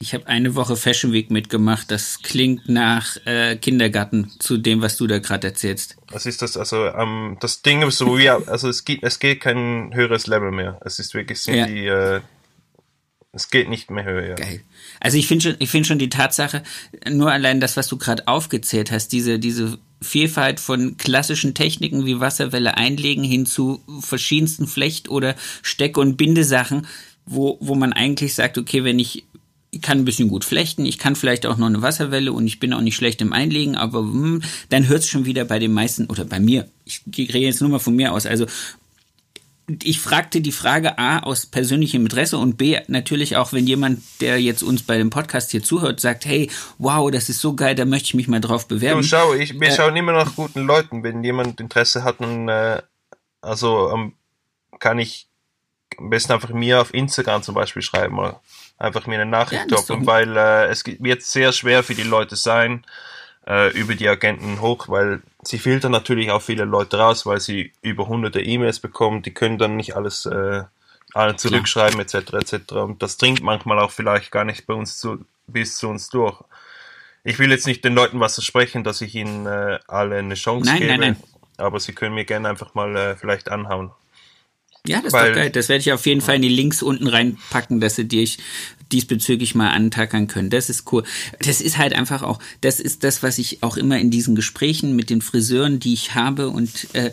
[0.00, 1.90] Ich habe eine Woche Fashion Week mitgemacht.
[1.90, 5.96] Das klingt nach äh, Kindergarten zu dem, was du da gerade erzählst.
[6.08, 6.56] Was ist das?
[6.56, 10.80] Also ähm, das Ding so, ja, also es geht, es geht kein höheres Level mehr.
[10.84, 11.66] Es ist wirklich so Ja.
[11.66, 12.20] die, äh,
[13.32, 14.28] es geht nicht mehr höher.
[14.28, 14.34] Ja.
[14.36, 14.62] Geil.
[15.00, 16.62] Also ich finde schon, ich finde schon die Tatsache,
[17.10, 22.20] nur allein das, was du gerade aufgezählt hast, diese, diese Vielfalt von klassischen Techniken wie
[22.20, 26.86] Wasserwelle einlegen hin zu verschiedensten Flecht- oder Steck- und Bindesachen,
[27.26, 29.24] wo, wo man eigentlich sagt, okay, wenn ich
[29.74, 32.60] ich kann ein bisschen gut flechten, ich kann vielleicht auch noch eine Wasserwelle und ich
[32.60, 35.72] bin auch nicht schlecht im Einlegen, aber hm, dann hört es schon wieder bei den
[35.72, 38.46] meisten, oder bei mir, ich rede jetzt nur mal von mir aus, also
[39.82, 44.40] ich fragte die Frage A aus persönlichem Interesse und B natürlich auch, wenn jemand, der
[44.40, 47.84] jetzt uns bei dem Podcast hier zuhört, sagt, hey, wow, das ist so geil, da
[47.84, 49.00] möchte ich mich mal drauf bewerben.
[49.00, 51.02] Du, schau, ich, wir schauen immer nach guten Leuten.
[51.02, 52.82] Wenn jemand Interesse hat, dann, äh,
[53.40, 54.12] also ähm,
[54.78, 55.28] kann ich
[55.98, 58.40] am besten einfach mir auf Instagram zum Beispiel schreiben oder
[58.78, 62.36] einfach mir eine Nachricht Ja, droppen, weil äh, es wird sehr schwer für die Leute
[62.36, 62.84] sein,
[63.46, 67.72] äh, über die Agenten hoch, weil sie filtern natürlich auch viele Leute raus, weil sie
[67.82, 70.64] über hunderte E-Mails bekommen, die können dann nicht alles äh,
[71.14, 72.14] alle zurückschreiben etc.
[72.32, 72.72] etc.
[72.72, 76.42] Und das dringt manchmal auch vielleicht gar nicht bei uns zu, bis zu uns durch.
[77.22, 80.68] Ich will jetzt nicht den Leuten was versprechen, dass ich ihnen äh, alle eine Chance
[80.68, 81.16] Nein, gebe, nein, nein.
[81.56, 83.92] aber sie können mir gerne einfach mal äh, vielleicht anhauen.
[84.86, 85.50] Ja, das ist Weil- doch geil.
[85.50, 88.38] Das werde ich auf jeden Fall in die Links unten reinpacken, dass sie dich
[88.92, 90.50] diesbezüglich mal antackern können.
[90.50, 91.04] Das ist cool.
[91.40, 94.94] Das ist halt einfach auch, das ist das, was ich auch immer in diesen Gesprächen
[94.94, 97.10] mit den Friseuren, die ich habe und äh,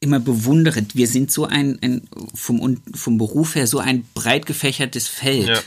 [0.00, 0.84] immer bewundere.
[0.92, 2.02] Wir sind so ein, ein
[2.34, 5.46] vom, vom Beruf her so ein breit gefächertes Feld.
[5.48, 5.60] Ja.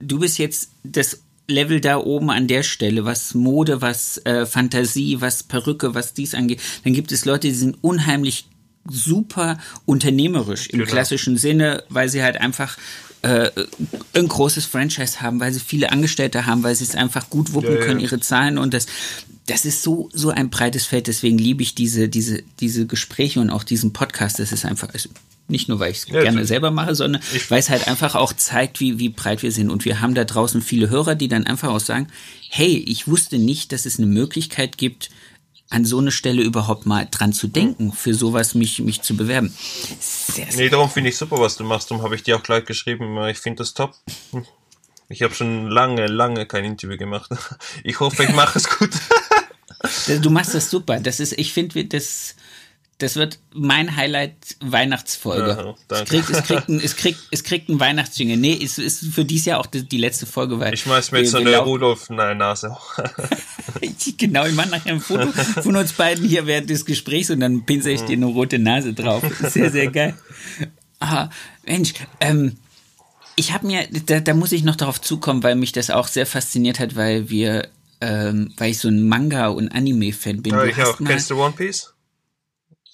[0.00, 5.20] Du bist jetzt das Level da oben an der Stelle, was Mode, was äh, Fantasie,
[5.20, 6.60] was Perücke, was dies angeht.
[6.84, 8.46] Dann gibt es Leute, die sind unheimlich
[8.88, 10.90] super unternehmerisch im Genau.
[10.90, 12.76] klassischen Sinne, weil sie halt einfach
[13.22, 13.50] äh,
[14.14, 17.72] ein großes Franchise haben, weil sie viele Angestellte haben, weil sie es einfach gut wuppen
[17.74, 17.84] Ja, ja.
[17.84, 18.86] können, ihre Zahlen und das,
[19.46, 23.50] das ist so, so ein breites Feld, deswegen liebe ich diese, diese, diese Gespräche und
[23.50, 25.08] auch diesen Podcast, das ist einfach, also
[25.48, 27.20] nicht nur, weil ich es Ja, gerne selber mache, sondern
[27.50, 29.68] weil es halt einfach auch zeigt, wie, wie breit wir sind.
[29.68, 32.08] Und wir haben da draußen viele Hörer, die dann einfach auch sagen,
[32.48, 35.10] hey, ich wusste nicht, dass es eine Möglichkeit gibt,
[35.70, 39.52] an so eine Stelle überhaupt mal dran zu denken, für sowas mich, mich zu bewerben.
[40.00, 41.90] Sehr, sehr Nee, darum finde ich super, was du machst.
[41.90, 43.94] Darum habe ich dir auch gleich geschrieben, äh, ich finde das top.
[44.30, 44.44] Hm.
[45.08, 47.30] Ich habe schon lange, lange kein Interview gemacht.
[47.84, 48.90] Ich hoffe, ich mache es gut.
[50.22, 50.98] Du machst das super.
[50.98, 52.36] Das ist, ich finde, das,
[52.98, 55.74] das wird mein Highlight Weihnachtsfolge.
[55.90, 58.36] Ja, es, kriegt, es, kriegt ein, es, kriegt, es kriegt ein Weihnachtsjingle.
[58.36, 61.18] Nee, es ist für dieses Jahr auch die, die letzte Folge, weil Ich schmeiß mir
[61.20, 62.76] jetzt so eine wir lau- Rudolf-Nase.
[64.18, 67.66] Genau, ich mache nachher ein Foto von uns beiden hier während des Gesprächs und dann
[67.66, 69.22] pinsel ich dir eine rote Nase drauf.
[69.50, 70.14] Sehr, sehr geil.
[71.00, 71.28] Ah,
[71.66, 72.56] Mensch, ähm,
[73.36, 76.24] ich habe mir, da, da muss ich noch darauf zukommen, weil mich das auch sehr
[76.26, 77.68] fasziniert hat, weil wir,
[78.00, 80.54] ähm, weil ich so ein Manga- und Anime-Fan bin.
[80.54, 80.98] Ja, ich auch.
[81.04, 81.92] Kennst du One Piece?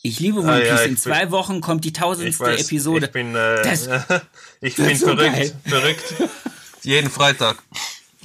[0.02, 0.68] Ich liebe One Ah, Piece.
[0.68, 3.06] ja, In zwei Wochen kommt die tausendste weiß, Episode.
[3.06, 3.86] ich bin, äh, Das-
[4.60, 5.52] ich das bin so verrückt, geil.
[5.66, 6.14] verrückt.
[6.82, 7.62] Jeden Freitag.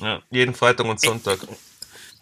[0.02, 1.40] Ja, jeden Freitag und Sonntag.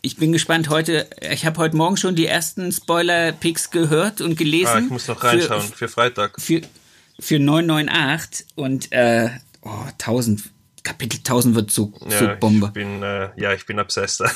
[0.01, 1.07] Ich bin gespannt heute.
[1.31, 4.67] Ich habe heute Morgen schon die ersten Spoiler-Picks gehört und gelesen.
[4.73, 6.39] Ah, ich muss noch reinschauen Für, für Freitag.
[6.41, 6.61] für,
[7.19, 9.29] für 998 und äh,
[9.61, 10.43] oh, 1000.
[10.83, 12.67] Kapitel 1000 wird so, so Ja, Bombe.
[12.67, 14.23] ich bin, äh, ja, ich bin obsessed.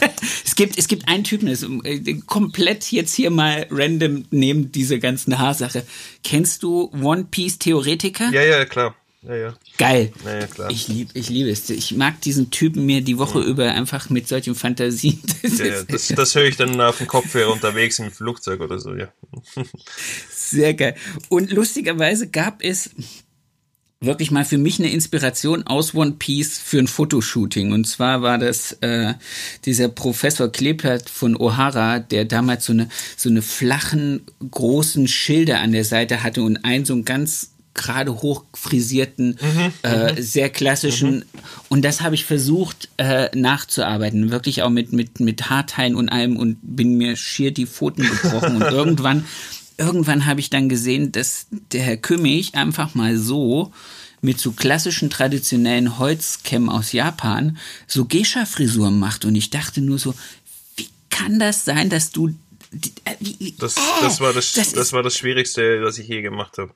[0.44, 4.98] Es gibt, es gibt einen Typen, ist, äh, komplett jetzt hier mal random neben diese
[4.98, 5.86] ganzen Haarsache.
[6.24, 8.30] Kennst du One Piece Theoretiker?
[8.30, 8.94] ja, ja, klar.
[9.22, 9.54] Ja, ja.
[9.76, 10.12] Geil.
[10.24, 10.70] Ja, klar.
[10.70, 11.68] Ich liebe ich liebe es.
[11.68, 15.20] Ich mag diesen Typen mir die Woche über einfach mit solchen Fantasien.
[15.42, 19.08] Das das, das höre ich dann auf dem Kopfhörer unterwegs im Flugzeug oder so, ja.
[20.30, 20.94] sehr geil.
[21.28, 22.90] Und lustigerweise gab es
[24.02, 27.72] wirklich mal für mich eine Inspiration aus One Piece für ein Fotoshooting.
[27.72, 29.12] Und zwar war das äh,
[29.66, 32.88] dieser Professor Kleppert von O'Hara, der damals so eine,
[33.18, 38.22] so eine flachen, großen Schilder an der Seite hatte und einen so einen ganz gerade
[38.22, 39.38] hoch frisierten,
[39.82, 41.26] äh, sehr klassischen.
[41.68, 46.36] Und das habe ich versucht äh, nachzuarbeiten, wirklich auch mit, mit, mit Haarteilen und allem
[46.36, 48.56] und bin mir schier die Pfoten gebrochen.
[48.56, 49.24] und irgendwann,
[49.80, 53.72] irgendwann habe ich dann gesehen, dass der Herr Kümmig einfach mal so
[54.22, 57.56] mit so klassischen traditionellen Holzkämmen aus Japan
[57.86, 59.24] so Geisha-Frisuren macht.
[59.24, 60.14] Und ich dachte nur so,
[60.76, 62.28] wie kann das sein, dass du
[63.04, 63.16] Äh,
[63.58, 66.72] Das, äh, das, war das, das das, war das Schwierigste, was ich je gemacht habe.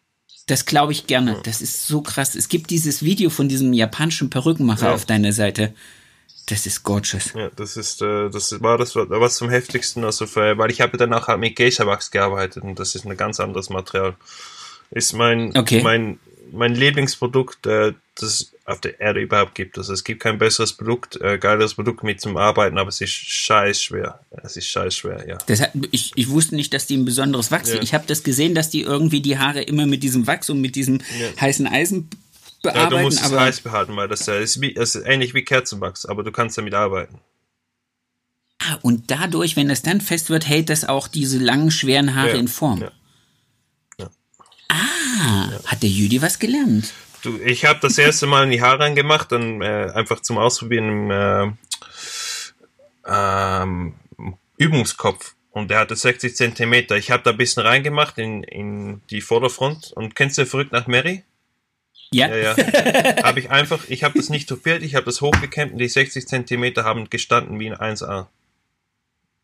[0.46, 1.40] Das glaube ich gerne.
[1.44, 2.34] Das ist so krass.
[2.34, 4.94] Es gibt dieses Video von diesem japanischen Perückenmacher Ja.
[4.94, 5.72] auf deiner Seite.
[6.47, 7.32] Das ist gorgeous.
[7.34, 10.99] Ja, das ist, äh, das war das was zum heftigsten, also für, weil ich habe
[10.99, 14.14] danach halt mit Geisha-Wachs gearbeitet und das ist ein ganz anderes Material.
[14.90, 15.82] Ist mein, Okay.
[15.82, 16.18] mein,
[16.53, 19.76] mein Lieblingsprodukt, äh, das es auf der Erde überhaupt gibt.
[19.76, 23.11] Also es gibt kein besseres Produkt, äh, geileres Produkt mit zum Arbeiten, aber es ist
[23.11, 24.20] scheiß schwer.
[24.42, 25.38] Es ist scheiß schwer, ja.
[25.47, 27.82] Das ich, ich wusste nicht, dass die ein besonderes Wachs Ja.
[27.82, 30.76] Ich habe das gesehen, dass die irgendwie die Haare immer mit diesem Wachs und mit
[30.76, 31.01] diesem
[31.40, 32.09] heißen Eisen
[32.64, 32.96] Ja, bearbeiten.
[32.96, 36.22] du musst es heiß behalten, weil das, ist, wie, das ist ähnlich wie Kerzenwachs, aber
[36.22, 37.20] du kannst damit arbeiten.
[38.58, 42.30] Ah, und dadurch, wenn das dann fest wird, hält das auch diese langen, schweren Haare
[42.30, 42.80] Ja, in Form.
[42.80, 42.90] ja.
[43.98, 44.10] Ja.
[44.68, 46.92] Ah, hat der Jüdi was gelernt?
[47.22, 50.88] Du, ich habe das erste Mal in die Haare reingemacht, dann äh, einfach zum Ausprobieren
[50.88, 51.50] im äh,
[53.06, 53.94] ähm,
[54.58, 55.34] Übungskopf.
[55.50, 56.96] Und der hatte 60 Zentimeter.
[56.96, 59.92] Ich habe da ein bisschen reingemacht in, in die Vorderfront.
[59.94, 61.22] Und kennst du verrückt nach Mary?
[62.14, 62.28] Ja.
[62.34, 62.56] Ja, ja.
[63.24, 66.26] habe ich einfach, ich habe das nicht topiert, ich habe das hochgekämmt und die 60
[66.26, 68.26] Zentimeter haben gestanden wie ein 1A.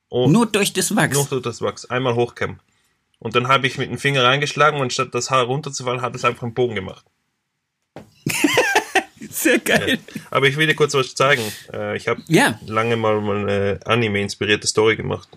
[0.08, 1.14] Und Nur durch das Wachs.
[1.14, 1.84] nur durch das Wachs.
[1.86, 2.58] Einmal hochkämmen.
[3.20, 6.24] Und dann habe ich mit dem Finger reingeschlagen und statt das Haar runterzufallen, hat es
[6.24, 7.04] einfach einen Bogen gemacht.
[9.30, 9.98] Sehr geil.
[10.30, 11.42] Aber ich will dir kurz was zeigen.
[11.72, 12.58] Äh, ich habe Ja.
[12.66, 15.28] lange mal mal eine Anime-inspirierte Story gemacht.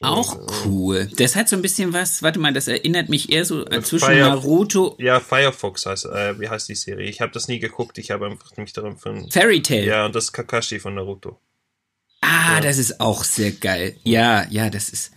[0.00, 1.10] Auch cool.
[1.16, 4.04] Das hat so ein bisschen was, warte mal, das erinnert mich eher so äh, zwischen
[4.06, 7.08] Fire- Naruto, Ja, Firefox heißt, äh, wie heißt die Serie?
[7.10, 9.28] Ich habe das nie geguckt, ich habe einfach mich daran von.
[9.30, 9.84] Fairy Tail.
[9.84, 11.40] Ja, und das ist Kakashi von Naruto.
[12.20, 13.96] Ah, das ist auch sehr geil.
[14.04, 15.12] Ja, ja, das ist.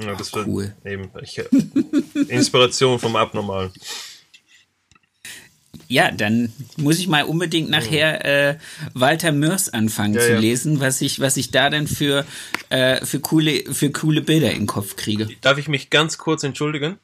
[0.00, 0.74] Ja, das wird Cool.
[0.84, 1.40] eben ich,
[2.28, 3.72] Inspiration vom Abnormalen.
[5.90, 8.58] Ja, dann muss ich mal unbedingt nachher äh,
[8.94, 10.38] Walter Mörs anfangen Ja, zu ja.
[10.38, 12.24] lesen, was ich, was ich da dann für,
[12.68, 15.28] äh, für, coole, für coole Bilder in den Kopf kriege.
[15.40, 16.98] Darf ich mich ganz kurz entschuldigen?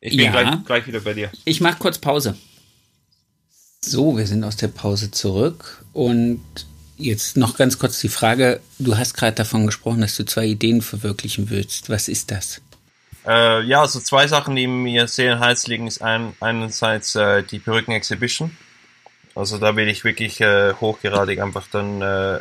[0.00, 0.30] Ich bin Ja.
[0.30, 1.32] gleich, gleich wieder bei dir.
[1.46, 2.36] Ich mache kurz Pause.
[3.80, 6.42] So, wir sind aus der Pause zurück und
[6.98, 10.82] jetzt noch ganz kurz die Frage, du hast gerade davon gesprochen, dass du zwei Ideen
[10.82, 11.88] verwirklichen willst.
[11.88, 12.60] Was ist das?
[13.28, 17.42] Äh, ja, also zwei Sachen, die mir sehr am Herzen liegen, ist ein, einerseits äh,
[17.42, 18.56] die Perücken Exhibition.
[19.34, 22.40] Also da will ich wirklich äh, hochgradig einfach dann äh,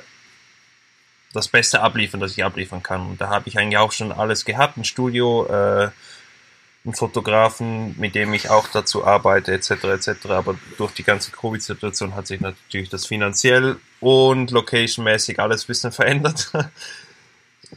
[1.34, 3.02] das Beste abliefern, das ich abliefern kann.
[3.02, 5.90] Und da habe ich eigentlich auch schon alles gehabt, ein Studio, äh,
[6.86, 9.72] einen Fotografen, mit dem ich auch dazu arbeite, etc.
[9.72, 10.30] etc.
[10.30, 15.92] Aber durch die ganze Covid-Situation hat sich natürlich das finanziell und locationmäßig alles ein bisschen
[15.92, 16.50] verändert.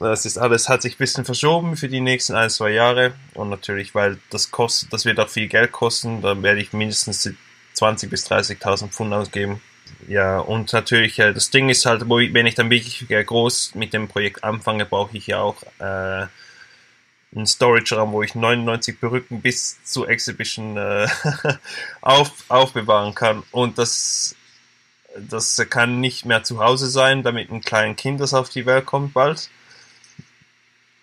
[0.00, 3.12] Das ist alles, hat sich ein bisschen verschoben für die nächsten ein, zwei Jahre.
[3.34, 7.30] Und natürlich, weil das kostet, das wird auch viel Geld kosten, dann werde ich mindestens
[7.76, 9.60] 20.000 bis 30.000 Pfund ausgeben.
[10.08, 13.92] Ja, und natürlich, äh, das Ding ist halt, wenn ich dann wirklich äh, groß mit
[13.92, 16.26] dem Projekt anfange, brauche ich ja auch äh,
[17.34, 21.08] einen Storage-Raum, wo ich 99 Perücken bis zur Exhibition äh,
[22.00, 23.42] auf, aufbewahren kann.
[23.50, 24.34] Und das,
[25.14, 28.86] das kann nicht mehr zu Hause sein, damit ein kleines Kind, das auf die Welt
[28.86, 29.50] kommt bald.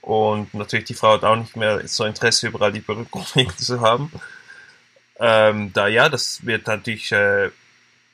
[0.08, 4.10] Und natürlich die Frau hat auch nicht mehr so Interesse, überall die rumliegen zu haben.
[5.20, 7.50] Ähm, da ja, das wird natürlich äh,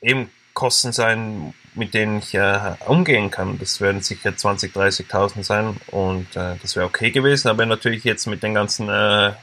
[0.02, 3.60] eben Kosten sein, mit denen ich äh, umgehen kann.
[3.60, 7.48] Das werden sicher 20.000, 30.000 sein und äh, das wäre okay gewesen.
[7.48, 9.34] Aber natürlich jetzt mit den ganzen äh,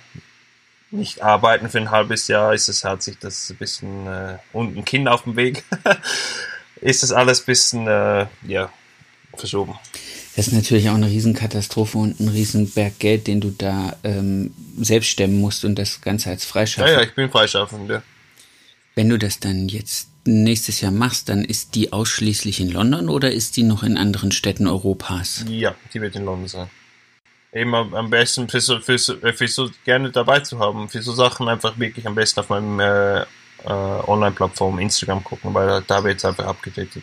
[0.91, 4.77] nicht arbeiten für ein halbes Jahr ist es, hat sich das ein bisschen äh, und
[4.77, 5.63] ein Kind auf dem Weg,
[6.81, 8.73] ist das alles ein bisschen äh, ja,
[9.37, 9.79] verschoben.
[10.41, 15.09] Das ist natürlich auch eine Riesenkatastrophe und ein Riesenberg Geld, den du da ähm, selbst
[15.09, 16.97] stemmen musst und das Ganze als Ja, Freischaffend.
[16.97, 18.03] ja, ich bin freischaffend, ja.
[18.95, 23.31] Wenn du das dann jetzt nächstes Jahr machst, dann ist die ausschließlich in London oder
[23.31, 25.45] ist die noch in anderen Städten Europas?
[25.47, 26.71] Ja, die wird in London sein.
[27.53, 30.89] Eben am, am besten für so, für, so, für so gerne dabei zu haben.
[30.89, 33.27] Für so Sachen einfach wirklich am besten auf meinem äh, äh,
[33.67, 37.03] Online-Plattform Instagram gucken, weil da wird es einfach abgedatet.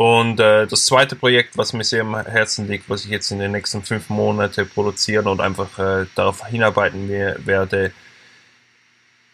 [0.00, 3.38] Und äh, das zweite Projekt, was mir sehr am Herzen liegt, was ich jetzt in
[3.38, 7.92] den nächsten fünf Monaten produzieren und einfach äh, darauf hinarbeiten we- werde,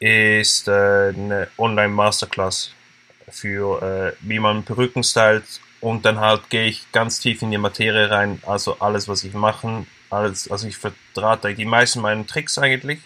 [0.01, 2.73] ist äh, eine Online-Masterclass
[3.29, 5.45] für äh, wie man Perücken stylt.
[5.81, 9.35] Und dann halt gehe ich ganz tief in die Materie rein, also alles, was ich
[9.35, 12.99] mache, alles, also ich vertrate die meisten meinen Tricks eigentlich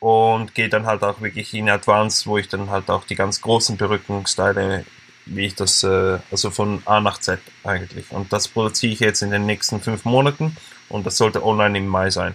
[0.00, 3.42] und gehe dann halt auch wirklich in Advanced, wo ich dann halt auch die ganz
[3.42, 4.86] großen Perücken style,
[5.26, 8.10] wie ich das, äh, also von A nach Z eigentlich.
[8.10, 10.56] Und das produziere ich jetzt in den nächsten fünf Monaten
[10.88, 12.34] und das sollte online im Mai sein.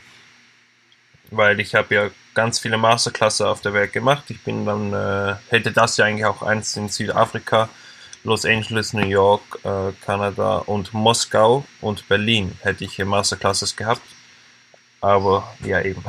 [1.31, 4.25] Weil ich habe ja ganz viele Masterklasse auf der Welt gemacht.
[4.29, 7.69] Ich bin dann, äh, hätte das ja eigentlich auch eins in Südafrika
[8.23, 14.01] Los Angeles, New York, äh, Kanada und Moskau und Berlin hätte ich Masterclasses gehabt.
[14.99, 16.03] Aber ja, eben.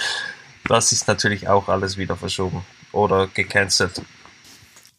[0.68, 4.02] das ist natürlich auch alles wieder verschoben oder gecancelt.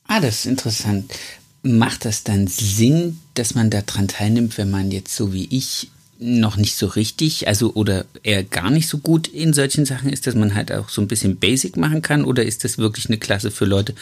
[0.10, 1.14] Ah, das ist interessant.
[1.62, 6.58] Macht das dann Sinn, dass man daran teilnimmt, wenn man jetzt so wie ich noch
[6.58, 10.34] nicht so richtig, also oder eher gar nicht so gut in solchen Sachen ist, dass
[10.34, 12.26] man halt auch so ein bisschen Basic machen kann?
[12.26, 13.94] Oder ist das wirklich eine Klasse für Leute,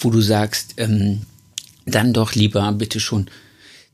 [0.00, 1.22] wo du sagst, ähm,
[1.86, 3.30] dann doch lieber bitte schon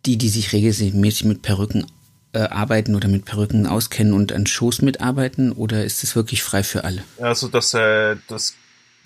[0.06, 1.86] die, die sich regelmäßig mit Perücken
[2.32, 5.52] äh, arbeiten oder mit Perücken auskennen und an Shows mitarbeiten?
[5.52, 7.04] Oder ist es wirklich frei für alle?
[7.20, 8.54] Also das, äh, das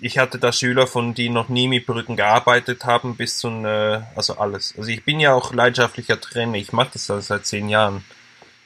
[0.00, 4.02] ich hatte da Schüler, von die noch nie mit Perücken gearbeitet haben, bis zu, äh,
[4.14, 4.74] also alles.
[4.76, 8.04] Also ich bin ja auch leidenschaftlicher Trainer, ich mache das seit zehn Jahren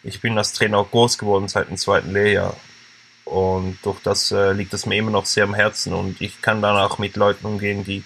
[0.02, 2.56] ich bin als Trainer auch groß geworden seit dem zweiten Lehrjahr.
[3.24, 5.94] Und durch das äh, liegt es mir immer noch sehr am Herzen.
[5.94, 8.02] Und ich kann dann auch mit Leuten umgehen, die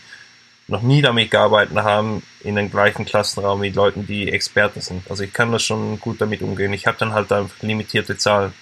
[0.69, 5.11] noch nie damit gearbeitet haben, in den gleichen Klassenraum mit Leuten, die Experten sind.
[5.11, 6.73] Also ich kann das schon gut damit umgehen.
[6.73, 8.53] Ich habe dann halt einfach limitierte Zahlen,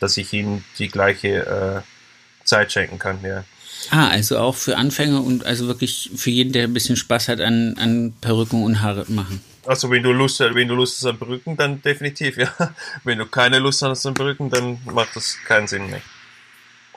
[0.00, 3.20] dass ich ihnen die gleiche äh, Zeit schenken kann.
[3.22, 3.44] Ja.
[3.90, 7.40] Ah, also auch für Anfänger und also wirklich für jeden, der ein bisschen Spaß hat
[7.40, 9.42] an, an Perücken und Haare machen.
[9.64, 12.52] Also wenn du Lust, wenn du Lust hast an Brücken, dann definitiv, ja.
[13.04, 16.02] Wenn du keine Lust hast an Brücken, dann macht das keinen Sinn mehr.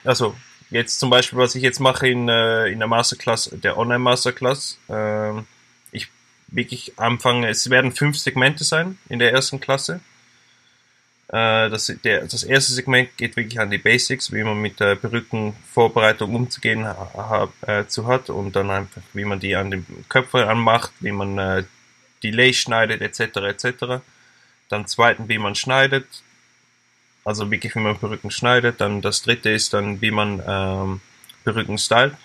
[0.03, 0.35] Also,
[0.71, 5.31] jetzt zum Beispiel, was ich jetzt mache in, äh, in der Masterclass, der Online-Masterclass, äh,
[5.91, 6.09] ich
[6.47, 9.99] wirklich anfange, es werden fünf Segmente sein in der ersten Klasse.
[11.29, 14.95] Äh, das, der, das erste Segment geht wirklich an die Basics, wie man mit der
[14.95, 20.41] Perückenvorbereitung umzugehen ha, äh, zu hat und dann einfach, wie man die an den Köpfen
[20.41, 21.63] anmacht, wie man äh,
[22.23, 23.37] Delay schneidet, etc.
[23.37, 24.03] etc.
[24.69, 26.05] Dann zweiten, wie man schneidet,
[27.23, 28.79] also wirklich, wie man Perücken schneidet.
[28.79, 31.01] Dann das dritte ist dann, wie man ähm,
[31.43, 32.15] Perücken stylt.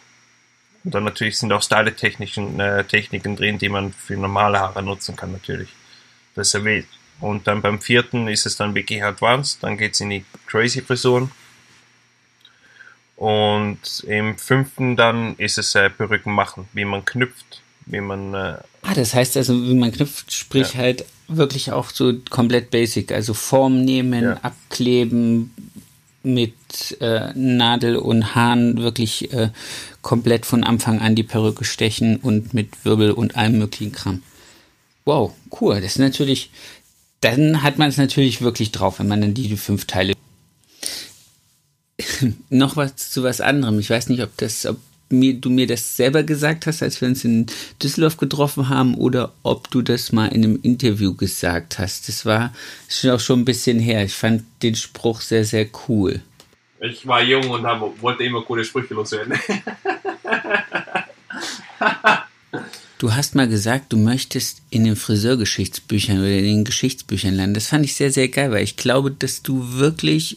[0.84, 5.16] Und dann natürlich sind auch Style-Techniken äh, Techniken drin, die man für normale Haare nutzen
[5.16, 5.70] kann, natürlich.
[6.34, 6.88] Das ist erwähnt.
[7.20, 10.80] Und dann beim vierten ist es dann wirklich advanced, dann geht es in die Crazy
[10.80, 11.30] Frisuren.
[13.16, 18.32] Und im fünften dann ist es äh, Perücken machen, wie man knüpft, wie man.
[18.32, 20.80] Äh, ah, das heißt also, wie man knüpft, sprich ja.
[20.80, 24.36] halt wirklich auch so komplett basic, also Form nehmen, ja.
[24.38, 25.52] abkleben,
[26.22, 26.54] mit
[27.00, 29.50] äh, Nadel und Hahn wirklich äh,
[30.02, 34.22] komplett von Anfang an die Perücke stechen und mit Wirbel und allem möglichen Kram.
[35.04, 35.76] Wow, cool.
[35.76, 36.50] Das ist natürlich,
[37.20, 40.14] dann hat man es natürlich wirklich drauf, wenn man dann die, fünf Teile.
[42.48, 43.78] Noch was zu was anderem.
[43.78, 44.78] Ich weiß nicht, ob das, ob
[45.10, 47.46] mir, du mir das selber gesagt hast, als wir uns in
[47.82, 52.08] Düsseldorf getroffen haben, oder ob du das mal in einem Interview gesagt hast.
[52.08, 52.54] Das war
[52.88, 54.04] schon auch schon ein bisschen her.
[54.04, 56.20] Ich fand den Spruch sehr, sehr cool.
[56.80, 59.38] Ich war jung und hab, wollte immer coole Sprüche loswerden.
[63.00, 67.54] Du hast mal gesagt, du möchtest in den Friseurgeschichtsbüchern oder in den Geschichtsbüchern landen.
[67.54, 70.36] Das fand ich sehr, sehr geil, weil ich glaube, dass du wirklich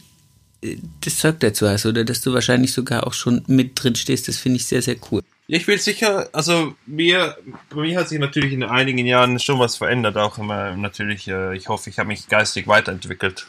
[1.02, 4.28] das Zeug dazu hast oder dass du wahrscheinlich sogar auch schon mit drin stehst.
[4.28, 5.20] Das finde ich sehr, sehr cool.
[5.46, 7.36] Ich will sicher, also mir,
[7.68, 11.54] bei mir hat sich natürlich in einigen Jahren schon was verändert, auch immer natürlich, äh,
[11.54, 13.46] ich hoffe, ich habe mich geistig weiterentwickelt.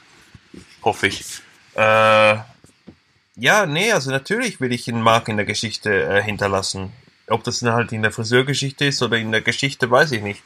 [0.83, 1.23] Hoffe ich.
[1.75, 2.35] Äh,
[3.37, 6.91] ja, nee, also natürlich will ich einen Mark in der Geschichte äh, hinterlassen.
[7.27, 10.43] Ob das dann halt in der Friseurgeschichte ist oder in der Geschichte, weiß ich nicht.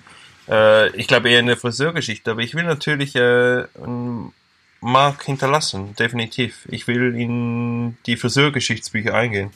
[0.47, 4.33] Äh, ich glaube eher in der Friseurgeschichte, aber ich will natürlich äh, einen
[4.81, 6.67] Mark hinterlassen, definitiv.
[6.69, 9.51] Ich will in die Friseurgeschichtsbücher eingehen.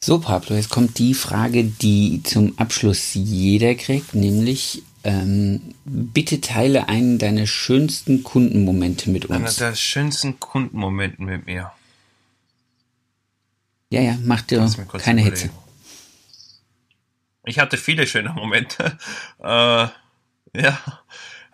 [0.00, 6.88] So, Pablo, jetzt kommt die Frage, die zum Abschluss jeder kriegt, nämlich ähm, bitte teile
[6.88, 9.60] einen deiner schönsten Kundenmomente mit uns.
[9.60, 11.72] Einer der schönsten Kundenmomente mit mir.
[13.90, 14.58] Ja, ja, mach dir
[14.98, 15.22] keine überlegen.
[15.22, 15.50] Hitze.
[17.44, 18.98] Ich hatte viele schöne Momente.
[19.42, 19.88] äh,
[20.54, 20.78] ja,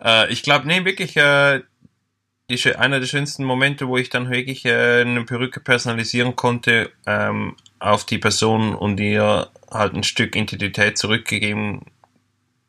[0.01, 1.61] äh, ich glaube, nee, wirklich, äh,
[2.49, 7.55] die, einer der schönsten Momente, wo ich dann wirklich äh, eine Perücke personalisieren konnte ähm,
[7.79, 11.85] auf die Person und ihr halt ein Stück Identität zurückgegeben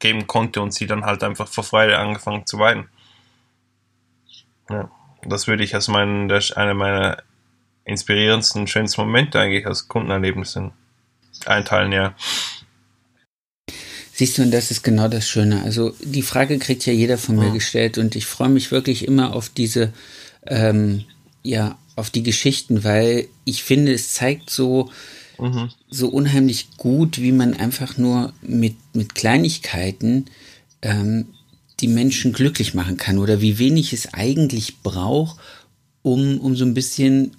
[0.01, 2.89] geben konnte und sie dann halt einfach vor Freude angefangen zu weinen.
[4.69, 4.91] Ja,
[5.23, 7.23] das würde ich als mein, das einer meiner
[7.85, 10.73] inspirierendsten, schönsten Momente eigentlich als Kundenerlebnissen
[11.47, 12.15] einteilen, ja.
[14.21, 15.63] Siehst du, und das ist genau das Schöne.
[15.63, 19.35] Also die Frage kriegt ja jeder von mir gestellt und ich freue mich wirklich immer
[19.35, 19.95] auf diese,
[20.47, 21.05] ähm,
[21.43, 24.91] ja, auf die Geschichten, weil ich finde, es zeigt so,
[25.39, 25.71] mhm.
[25.89, 30.27] so unheimlich gut, wie man einfach nur mit, mit Kleinigkeiten
[30.83, 31.29] ähm,
[31.81, 35.41] die Menschen glücklich machen kann oder wie wenig es eigentlich braucht,
[36.03, 37.31] um, um so ein bisschen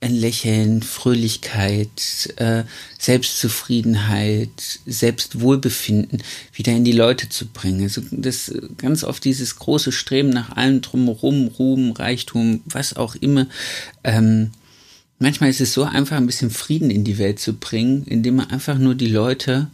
[0.00, 2.64] ein Lächeln, Fröhlichkeit, äh,
[2.98, 4.48] Selbstzufriedenheit,
[4.86, 6.22] Selbstwohlbefinden
[6.54, 7.82] wieder in die Leute zu bringen.
[7.82, 13.46] Also das ganz oft dieses große Streben nach allem drumherum, Ruhm, Reichtum, was auch immer.
[14.02, 14.52] Ähm,
[15.18, 18.50] manchmal ist es so einfach, ein bisschen Frieden in die Welt zu bringen, indem man
[18.50, 19.68] einfach nur die Leute,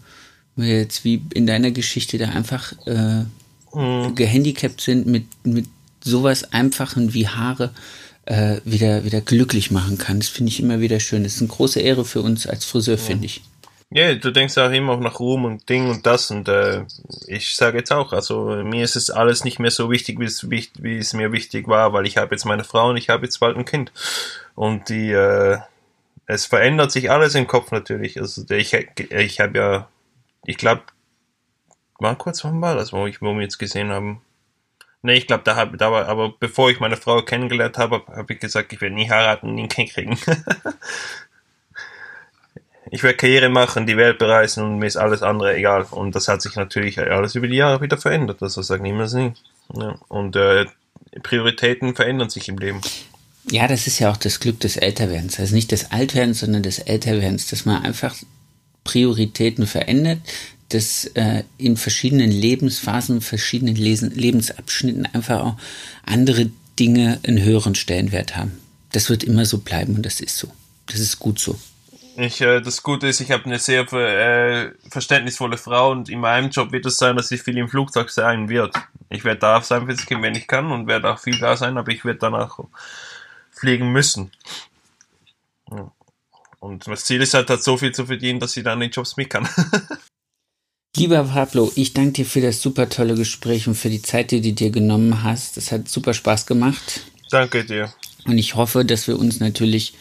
[0.56, 3.22] jetzt wie in deiner Geschichte, da einfach äh,
[3.76, 4.14] mhm.
[4.16, 5.66] gehandicapt sind mit, mit
[6.02, 7.72] sowas Einfachen wie Haare,
[8.26, 10.20] äh, wieder, wieder glücklich machen kann.
[10.20, 11.24] Das finde ich immer wieder schön.
[11.24, 13.42] Das ist eine große Ehre für uns als Friseur, finde ich.
[13.90, 16.84] Ja, du denkst auch immer nach Ruhm und Ding und das und äh,
[17.28, 21.12] ich sage jetzt auch, also mir ist es alles nicht mehr so wichtig, wie es,
[21.12, 23.64] mir wichtig war, weil ich habe jetzt meine Frau und ich habe jetzt bald ein
[23.64, 23.92] Kind
[24.56, 25.58] und die, äh,
[26.26, 28.20] es verändert sich alles im Kopf natürlich.
[28.20, 29.88] Also ich, ich habe ja,
[30.44, 30.82] ich glaube,
[32.00, 34.20] war kurz, wann war das, wo ich, wo wir jetzt gesehen haben?
[35.02, 38.40] Nee, ich glaube, da, hab, da aber bevor ich meine Frau kennengelernt habe, habe ich
[38.40, 40.18] gesagt, ich werde nie heiraten nie ein kriegen.
[42.90, 45.86] ich werde Karriere machen, die Welt bereisen und mir ist alles andere egal.
[45.90, 48.42] Und das hat sich natürlich alles über die Jahre wieder verändert.
[48.42, 49.32] Also sagt niemand nie.
[49.74, 49.96] Ja.
[50.08, 50.66] Und äh,
[51.22, 52.80] Prioritäten verändern sich im Leben.
[53.50, 55.38] Ja, das ist ja auch das Glück des Älterwerdens.
[55.38, 58.14] Also nicht des Altwerdens, sondern des Älterwerdens, dass man einfach
[58.82, 60.18] Prioritäten verändert,
[60.70, 65.56] dass äh, in verschiedenen Lebensphasen, verschiedenen Lesen, Lebensabschnitten einfach auch
[66.04, 68.58] andere Dinge einen höheren Stellenwert haben.
[68.92, 70.48] Das wird immer so bleiben und das ist so.
[70.86, 71.58] Das ist gut so.
[72.16, 76.50] Ich, äh, das Gute ist, ich habe eine sehr äh, verständnisvolle Frau und in meinem
[76.50, 78.74] Job wird es sein, dass ich viel im Flugzeug sein wird.
[79.10, 82.04] Ich werde da sein wenn ich kann und werde auch viel da sein, aber ich
[82.04, 82.58] werde danach
[83.50, 84.30] fliegen müssen.
[86.58, 89.16] Und das Ziel ist halt, halt so viel zu verdienen, dass ich dann den Jobs
[89.16, 89.48] mit kann.
[90.94, 94.40] Lieber Pablo, ich danke dir für das super tolle Gespräch und für die Zeit, die
[94.40, 95.56] du dir genommen hast.
[95.56, 97.02] Das hat super Spaß gemacht.
[97.30, 97.92] Danke dir.
[98.24, 99.94] Und ich hoffe, dass wir uns natürlich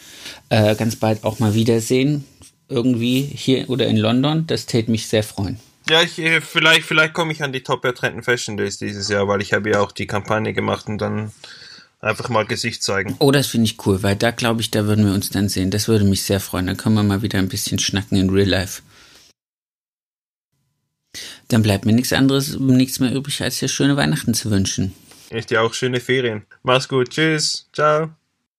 [0.48, 2.24] äh, ganz bald auch mal wiedersehen.
[2.68, 4.46] Irgendwie hier oder in London.
[4.46, 5.60] Das täte mich sehr freuen.
[5.88, 9.28] Ja, ich, äh, vielleicht, vielleicht komme ich an die Top Trenden Fashion Days dieses Jahr,
[9.28, 11.30] weil ich habe ja auch die Kampagne gemacht und dann
[12.00, 13.14] einfach mal Gesicht zeigen.
[13.20, 15.70] Oh, das finde ich cool, weil da glaube ich, da würden wir uns dann sehen.
[15.70, 16.66] Das würde mich sehr freuen.
[16.66, 18.82] Dann können wir mal wieder ein bisschen schnacken in Real Life.
[21.48, 24.94] Dann bleibt mir nichts anderes, nichts mehr übrig, als dir schöne Weihnachten zu wünschen.
[25.30, 26.42] Ich dir auch schöne Ferien.
[26.62, 27.10] Mach's gut.
[27.10, 27.66] Tschüss.
[27.72, 28.10] Ciao.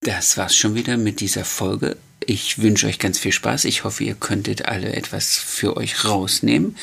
[0.02, 1.98] Das war's schon wieder mit dieser Folge.
[2.26, 3.66] Ich wünsche euch ganz viel Spaß.
[3.66, 6.76] Ich hoffe, ihr könntet alle etwas für euch rausnehmen.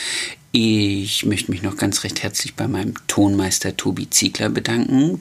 [0.52, 5.20] Ich möchte mich noch ganz recht herzlich bei meinem Tonmeister Tobi Ziegler bedanken